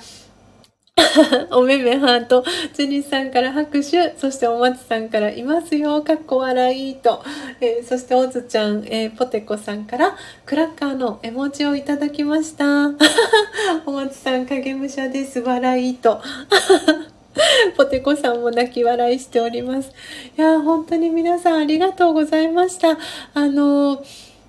[1.51, 7.23] おめめハート、ジェニスさんから拍手、そしてお松さんからいますよ、かっこ笑いと、
[7.59, 10.15] えー、そしておずちゃん、えー、ポテコさんから
[10.45, 12.91] クラッカーの絵文字をいただきました。
[13.85, 16.21] お松さん、影武者です、笑いと。
[17.77, 19.91] ポテコさんも泣き笑いしております。
[20.37, 22.97] いや、本当に皆さんありがとうございました。
[23.33, 24.03] あの、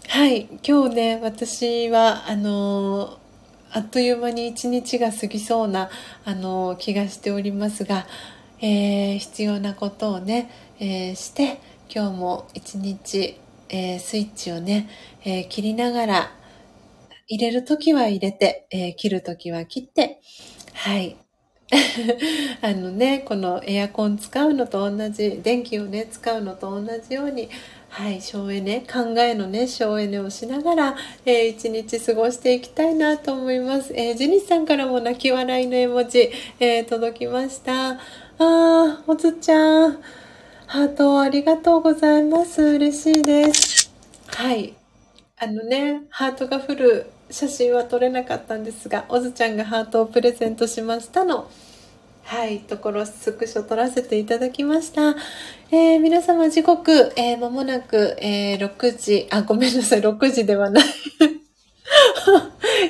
[0.08, 3.18] はい、今日ね、私は、あの、
[3.74, 5.88] あっという間に一日が過ぎそうな
[6.26, 8.06] あの気がしておりますが、
[8.60, 11.58] えー、必要なことをね、えー、して
[11.88, 13.40] 今日も一日、
[13.70, 14.90] えー、スイッチをね、
[15.24, 16.30] え切りながら
[17.28, 20.20] 入れる時は入れて、え切る時は切って
[20.74, 21.16] はい。
[22.60, 27.48] あのねこのエアコン使うのと同じ電気をね使うのと同じように
[27.94, 30.96] はい、省エネ、考えのね、省エネをしながら、
[31.26, 33.92] えー、一日過ごしていきたいなと思います。
[33.94, 37.90] えー、ジェニスさんからも泣き笑いの絵文字、えー、届きました。
[37.90, 39.98] あー、おつちゃん、
[40.66, 42.62] ハートありがとうございます。
[42.62, 43.92] 嬉しいです。
[44.28, 44.72] はい。
[45.36, 51.50] あのね、ハートが降る写真は撮れなかったんですが、おずちゃんがハートをプレゼントしましたの。
[52.24, 55.16] はい、ところスクショ撮らせていただきました。
[55.70, 60.84] えー、皆様時刻、えー、間もなく、えー、6時、あ、ごめんなさい、6時ではない。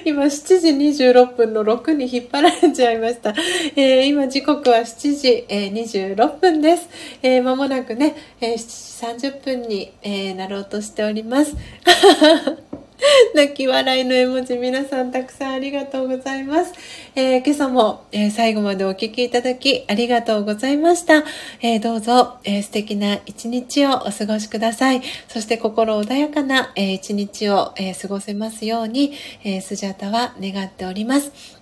[0.04, 0.68] 今7時
[1.04, 3.34] 26分の6に引っ張られちゃいました。
[3.76, 6.88] えー、今時刻は7時、えー、26分です。
[7.22, 11.56] えー、間もなくね、えー、7時30分に、えー、なろうとしております。
[13.34, 16.72] 泣き笑いの絵文字皆さんたくさんありがとうございます。
[17.14, 21.24] えー、今朝も、えー、最後までお聴きいただきありがとうございました。
[21.60, 25.02] えー、どうぞ、えー、素敵な一日をお過ごしください。
[25.28, 29.12] そして心穏やかな、えー、一日を、え、過ごせますように、
[29.44, 31.61] え、スジャタは願っております。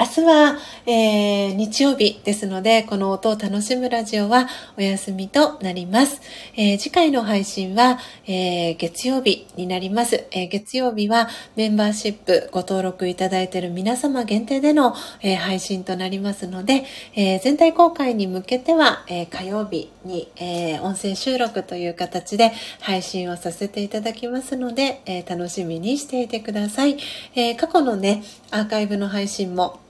[0.00, 4.46] 明日は、えー、日曜日ですので、この音を楽しむラジオは
[4.76, 6.20] お休みとなります。
[6.56, 16.84] えー、次回の配信は、えー、月曜日になります、え月曜日はメンバーシップご登録いただいている皆様限定での、え配信となりますので、
[17.16, 26.98] え全体公開に向けては、え火曜日に、え音声収録という形で配信をさせていただきますので、え楽しみにしていてください。
[27.34, 28.22] え過去のね、
[28.52, 29.80] アーカイブの配信も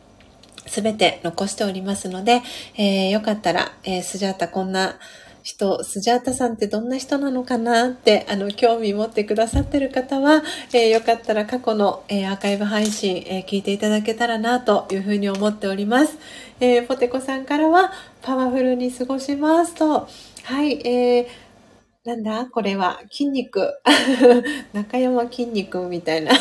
[0.69, 2.43] すべて残しておりますので、
[2.77, 4.99] えー、よかったら、えー、スジャータこんな
[5.43, 10.43] 人、スジャータさんってどんな人なのかなって、あの、興味持ってくださってる方は、
[10.75, 16.19] えー、よかったら過去の、えー、アーカイブ配信、えー、聞いていただけたらなというふうに思っております。
[16.61, 20.09] えポテコさんからは、パワフルに過ごしますと、
[20.43, 21.27] はい、えー、
[22.05, 22.47] なんだ？
[22.47, 23.01] これは。
[23.11, 23.81] 筋肉。
[24.73, 26.33] 中山筋肉みたいな。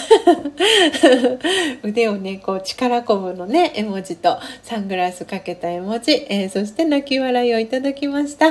[1.83, 4.39] 腕をね、こう力こぶのね、絵文字と。
[4.63, 8.47] サングラスかけた絵文字、えー、そして泣き笑いをいただきました。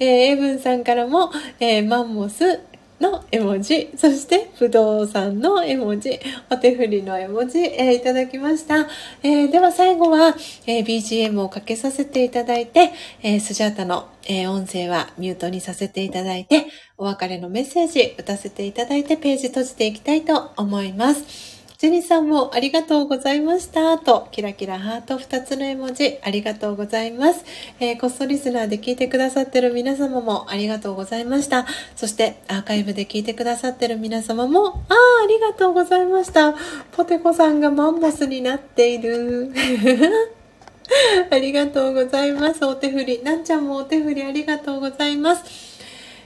[0.00, 1.30] えー、エブンさんからも、
[1.60, 2.60] えー、マンモス、
[3.00, 6.18] の絵文字、そして不動産の絵文字、
[6.50, 8.88] お手振りの絵文字、えー、いただきました。
[9.22, 10.34] えー、では最後は、
[10.66, 12.92] えー、BGM をかけさせていただいて、
[13.22, 16.66] えスジャータの、え音声はミュートにさせていただいて、
[16.96, 21.57] お別れのメッセージ打たせていただいてページ閉じていきたいと思います。
[21.78, 27.44] ジェニーさんもありがとうございましたと、キラキラハート2つの絵文字ありがとうございます。
[27.78, 31.66] えー、コストリスナーで聞いてくださってる皆様もありがとうございました。
[31.94, 36.52] そしてアーカイブで聞いてくださってる皆様も、ああ、ありがとうございました。
[36.90, 39.52] ポテコさんがマンモスになっている。
[41.30, 42.64] ありがとうございます。
[42.64, 43.22] お手振り。
[43.22, 45.78] なんちゃんもお手振りありがとうございます。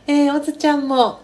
[0.06, 1.20] えー、おずちゃんも。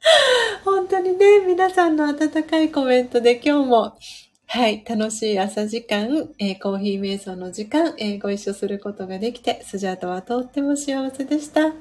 [0.64, 3.98] 本当にね、皆さんの温かいコメントで今日も、
[4.46, 11.72] はい、楽しい朝時間、えー、コーヒー瞑想の時間、えー、ご一緒することができて、スジャートはとっても幸せでした。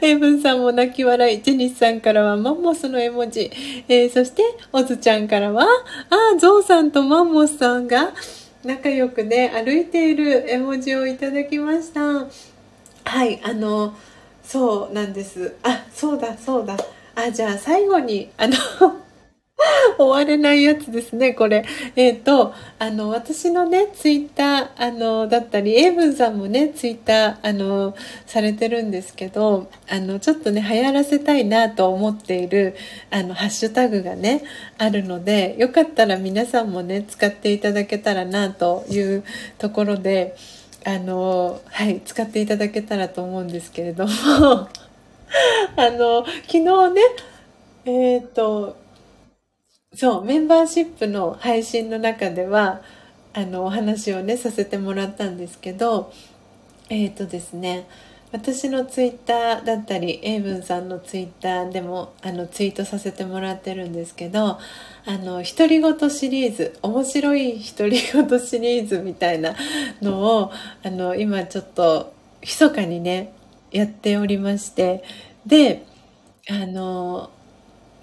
[0.00, 3.50] エブンさんも泣き笑い、ジェニスさんからはマンモスの絵文字、
[3.88, 4.42] えー、そして
[4.72, 5.66] オズちゃんからは、
[6.10, 8.12] あ、ゾウさんとマンモスさんが
[8.64, 12.26] 仲良くね、歩いている絵文字をいただきました。
[13.04, 13.94] はい、あの、
[14.52, 16.76] そうなんですあそうだそうだ
[17.14, 18.54] あじゃあ最後にあの
[19.96, 21.64] 終われないやつですね、これ。
[21.94, 27.94] えっ、ー、と、あの、私のね、ツイッター、あの、だったり、エイブンさんもね、ツイッター、あの、
[28.26, 32.74] されてるんですけど、あの、ちょっとね、流行らせたいなと思っている、
[33.10, 34.42] あの、ハッシュタグがね、
[34.78, 39.22] あるので、よかったら皆さんもね、使っていただけたらなという
[39.58, 40.34] ところで、
[40.84, 44.12] あのはい使っていただけたらと思うんですけれども。
[45.76, 47.00] あの昨日ね
[47.86, 48.82] えっ、ー、と
[49.94, 52.80] そう、メンバーシップの配信の中では、
[53.34, 56.12] あの、お話をね、させてもらったんですけど、
[56.88, 57.86] えっ、ー、とですね、
[58.32, 64.58] 私のツイッターだったり英文さんのツイッターでもあのツイートさせてもらってるんですけど
[65.04, 69.54] あの独り言シリーズ面白い独り言シリーズみたいな
[70.00, 70.52] のを
[70.82, 73.34] あの今ちょっと密かにね
[73.70, 75.04] やっておりまして
[75.44, 75.84] で
[76.48, 77.30] あの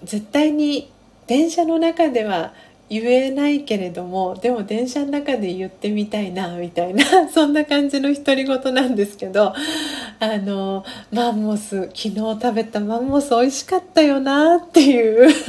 [0.04, 0.92] 絶対に
[1.26, 2.54] 電車の中では
[2.90, 9.54] 言えないけれどもでも電車の中で言ってみたいなみたいな そんな感じの独り言なんですけど
[10.18, 15.30] あのマンモス昨日食べたマンモス美味しかったよなっていう。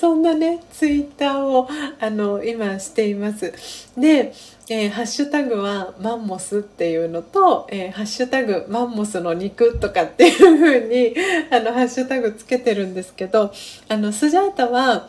[0.00, 1.68] そんなねツイッターを
[2.00, 3.52] あの今しています。
[3.96, 4.32] で
[4.70, 11.14] えー、ハッシュタグはマンモスっていうのと、えー、ハッシュタグマンモスの肉とかっていう風に
[11.50, 13.52] あのハッシュタグつけてるんですけど
[13.88, 15.08] あのスジャータは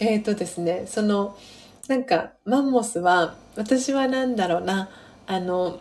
[0.00, 1.36] えっ、ー、とですねその
[1.86, 4.88] なんかマンモスは私は何だろうな
[5.26, 5.80] あの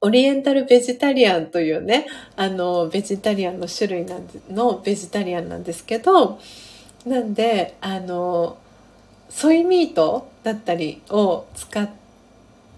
[0.00, 2.06] オリエンタルベジタリアンというね
[2.36, 6.40] あのベジタリアンの種類なんのベジタリアンなんですけど
[7.04, 8.56] なんであの
[9.28, 11.99] ソイミートだったりを使って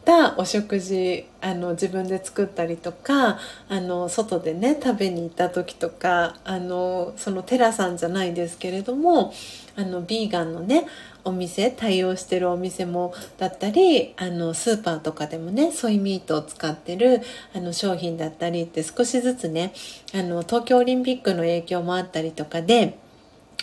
[0.04, 3.38] たお食事あの自分で作ったりとか
[3.68, 9.32] あの外でね食べに行った時とかあのそのテラさんじゃないですけれども
[9.76, 10.86] あのビーガンのね
[11.24, 17.20] お店対応してるお店もだったりあのスーパーとかでもねソイミートを使ってる
[17.54, 19.72] あの商品だったりって少しずつね
[20.14, 22.98] あの東京オリンピックの影響もあったりとかで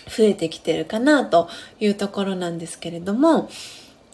[0.08, 1.50] 増えてきてるかなと
[1.80, 3.50] いうところなんですけれども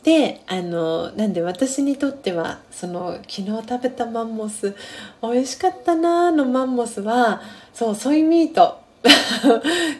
[0.06, 4.76] であのなんで私にとってはその昨日食べたマンモス
[5.24, 7.42] 美味しかったなーのマンモスは
[7.74, 8.80] そうソイミート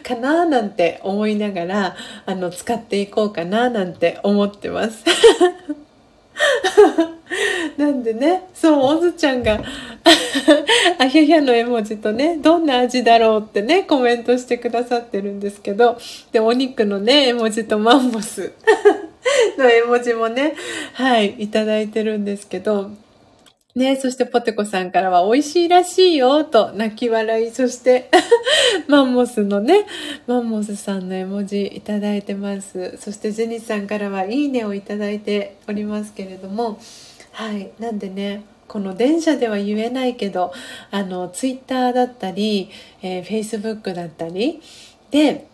[0.04, 5.04] かなーなんて思いながらあの使っていこうかななんて思ってます。
[7.76, 9.60] なんでねそうおずちゃんが
[10.98, 15.98] あひゃひゃの絵文字とねどんな味だろうってねコメントしてくださってるんですけど
[16.32, 18.52] でお肉のね絵文字とマンモス。
[19.58, 20.54] の絵文字もね、
[20.94, 22.90] はい、いただいてるんですけど、
[23.74, 27.50] ね、そしてポテコさんからは美味しいらしいよと泣き笑い。
[27.50, 28.08] そして
[28.88, 29.84] マンモスのね、
[30.26, 32.96] マンモスさんの絵文字いただいてます。
[32.98, 36.80] そしてジェニスさんからはいいねをいただいておりますけれども、
[37.32, 37.70] はい。
[37.78, 40.54] なんでね、この電車では言えないけど、
[40.90, 42.70] あの、ツイッターだったり、
[43.02, 44.62] えー、フェイスブックだったり、
[45.10, 45.46] で、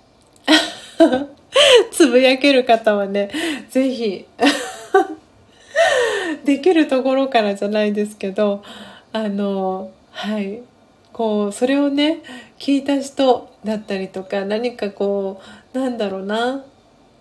[1.92, 3.30] つぶやける方はね、
[3.70, 4.26] ぜひ
[6.44, 8.62] できるところからじゃないですけど、
[9.12, 10.62] あの、はい。
[11.12, 12.22] こう、それをね、
[12.58, 15.40] 聞いた人だったりとか、何かこ
[15.74, 16.64] う、なんだろうな、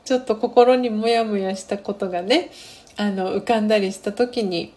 [0.05, 2.51] ちょっと心にモヤモヤしたことがね、
[2.97, 4.73] あの、浮かんだりした時に、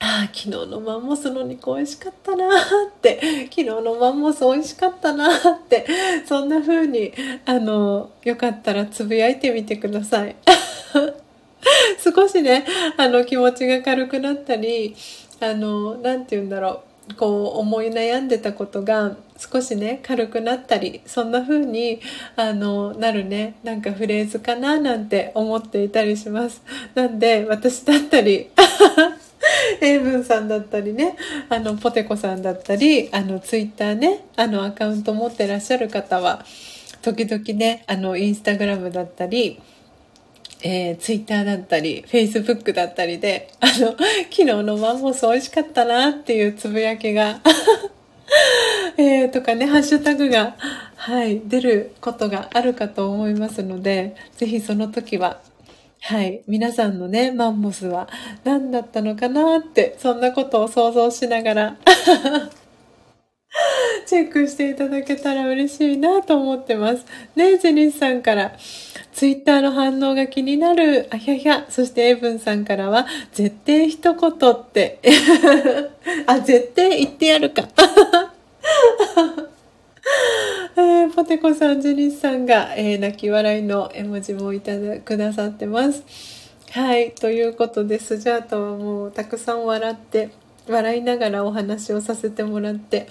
[0.00, 3.20] ああ、昨日のマンモスの肉美味しかったなって、
[3.50, 5.86] 昨日のマンモス美味しかったなって、
[6.24, 7.12] そんな風に、
[7.44, 10.36] あの、よかったらつぶやいてみてください。
[12.04, 12.64] 少しね、
[12.96, 14.94] あの、気持ちが軽くなったり、
[15.40, 22.00] あの、なんて言うんだろう、こう、思い悩んでたことが、少しね、軽くなったり、そんな風に、
[22.36, 26.62] あの、なるね、なんかフレーズかななんて思っていたりします。
[26.94, 28.50] なんで、私だったり、
[29.80, 31.16] 英文さんだったりね、
[31.48, 36.44] あの、ポテコさんだったり、あの、ツイッターね、あの、アカウント持ってらっしゃる方は、
[37.02, 39.60] 時々ね、あの、インスタグラムだったり、
[40.62, 43.98] えー、ツイッターだったり、フェイスブックだったりで、あの、昨
[44.30, 47.40] 日のマンモス美味しかったなっていうつぶやきが
[48.98, 50.56] えー、とかね、ハッシュタグが、
[50.96, 55.40] はい、出ることがあるかと思いますので、ぜひその時は、
[56.00, 56.42] はい。
[56.46, 58.08] 皆さんのね、マンモスは
[58.44, 61.76] 何だったのかなって、そんなことを想像しながら
[64.06, 67.04] チェックしていただけたら嬉しいなと思ってます。
[67.34, 68.52] ねジェニスさんから、
[69.12, 71.66] ツイッターの反応が気になる、あひゃひゃ。
[71.68, 75.00] そしてエブンさんからは、絶対一言って。
[76.26, 77.68] あ、絶対言ってやるか。
[80.76, 86.02] えー、ポテコさん、ジェニスさんが、えー、泣き笑いの絵文字もいただくださってます。
[86.70, 87.12] はい。
[87.12, 90.30] ということで、スジャータはもうたくさん笑って、
[90.68, 93.08] 笑いながらお話をさせてもらって、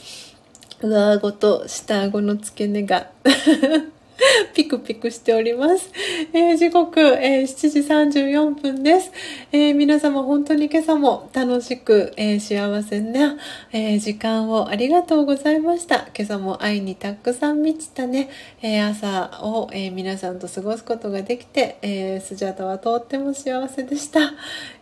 [0.82, 3.10] 上顎と下顎の付け根が
[4.54, 5.92] ピクピクしております。
[6.34, 9.12] えー、時刻、えー、7時34分です、
[9.52, 13.38] えー、皆様本当に今朝も楽しく、え幸せな、
[13.72, 16.08] え時間をありがとうございました。
[16.16, 18.30] 今朝も愛にたくさん満ちたね、
[18.62, 24.34] え朝を、え皆さんと過ごすことができて、えスジャータはとっても幸せでした。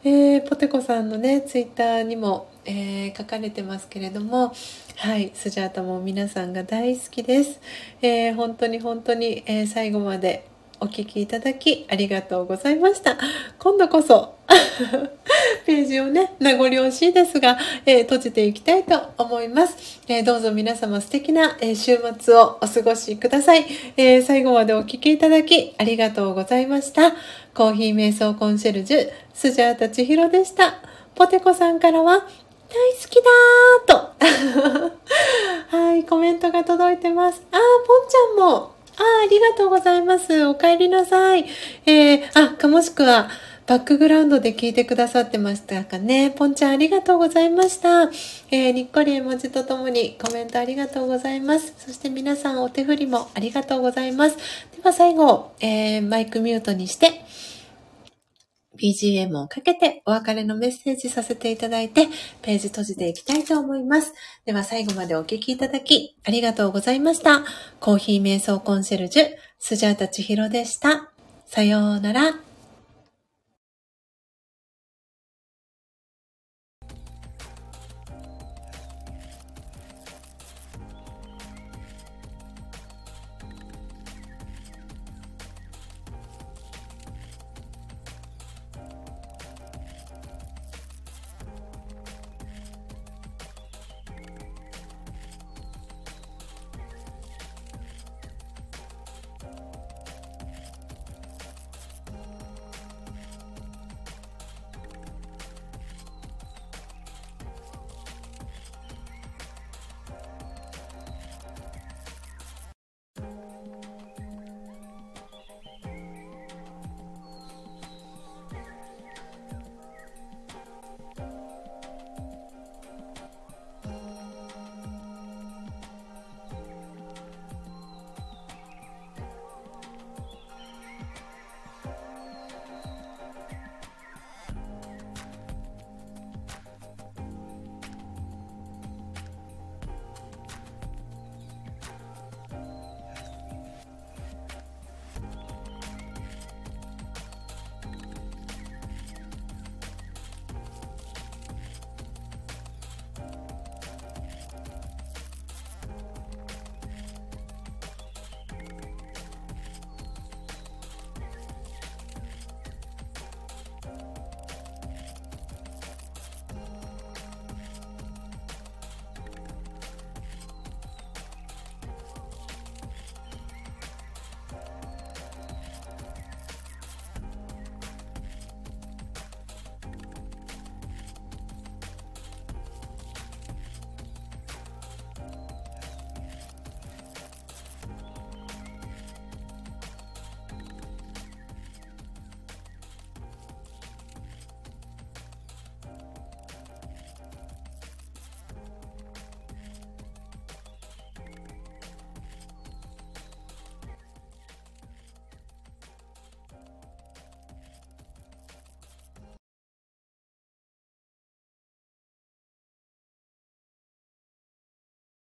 [0.04, 4.54] えポテコさんのね、ツイッターにも、え書かれてますけれども、
[4.98, 7.60] はい、スジャータも皆さんが大好きです。
[8.02, 10.48] えー、本当に本当に、えー、最後まで
[10.80, 13.18] お聴きいただきありがとうございました。
[13.60, 14.36] 今度こそ
[15.66, 20.02] ページをね、名残惜しいですが、えー、閉じていきたいと思います。
[20.08, 23.66] えどうぞ皆様素敵な、え週末をお過ごしください、
[23.98, 27.12] え最後までお聴きいただきありがとうございました。
[27.54, 30.76] コーヒー瞑想コンシェルジュ、スジャータ千尋でした。
[31.16, 32.28] ポテコさんからは、
[32.70, 34.96] 大好きだーと
[35.78, 37.42] はい、コメントが届いてます。
[37.52, 38.76] あー、ポンちゃんも。
[38.98, 40.46] あー、ありがとうございます。
[40.46, 41.46] お帰りなさい。
[41.86, 43.30] えー、あ、かもしくは、
[43.68, 46.30] バックグラウンドで聞いてくださってましたかね。
[46.30, 48.04] ポンちゃんありがとうございました。
[48.52, 51.74] えー、にっこり絵文字とともにコメントありがとうございます。
[51.80, 54.38] そして皆さんお手振りもありがとうございます。
[54.38, 54.44] で
[54.84, 57.26] は最後、えー、マイクミュートにして、
[58.78, 62.08] BGM をかけてお別れのメッセージさせていただいて、
[62.42, 64.14] ページ閉じていきたいと思います。
[64.46, 67.44] では最後までお聴きいただき、ありがとうございました。
[67.80, 69.26] コーヒー瞑想コンシェルジュ、
[69.60, 71.12] スジャータチヒロでした。
[71.46, 72.55] さようなら。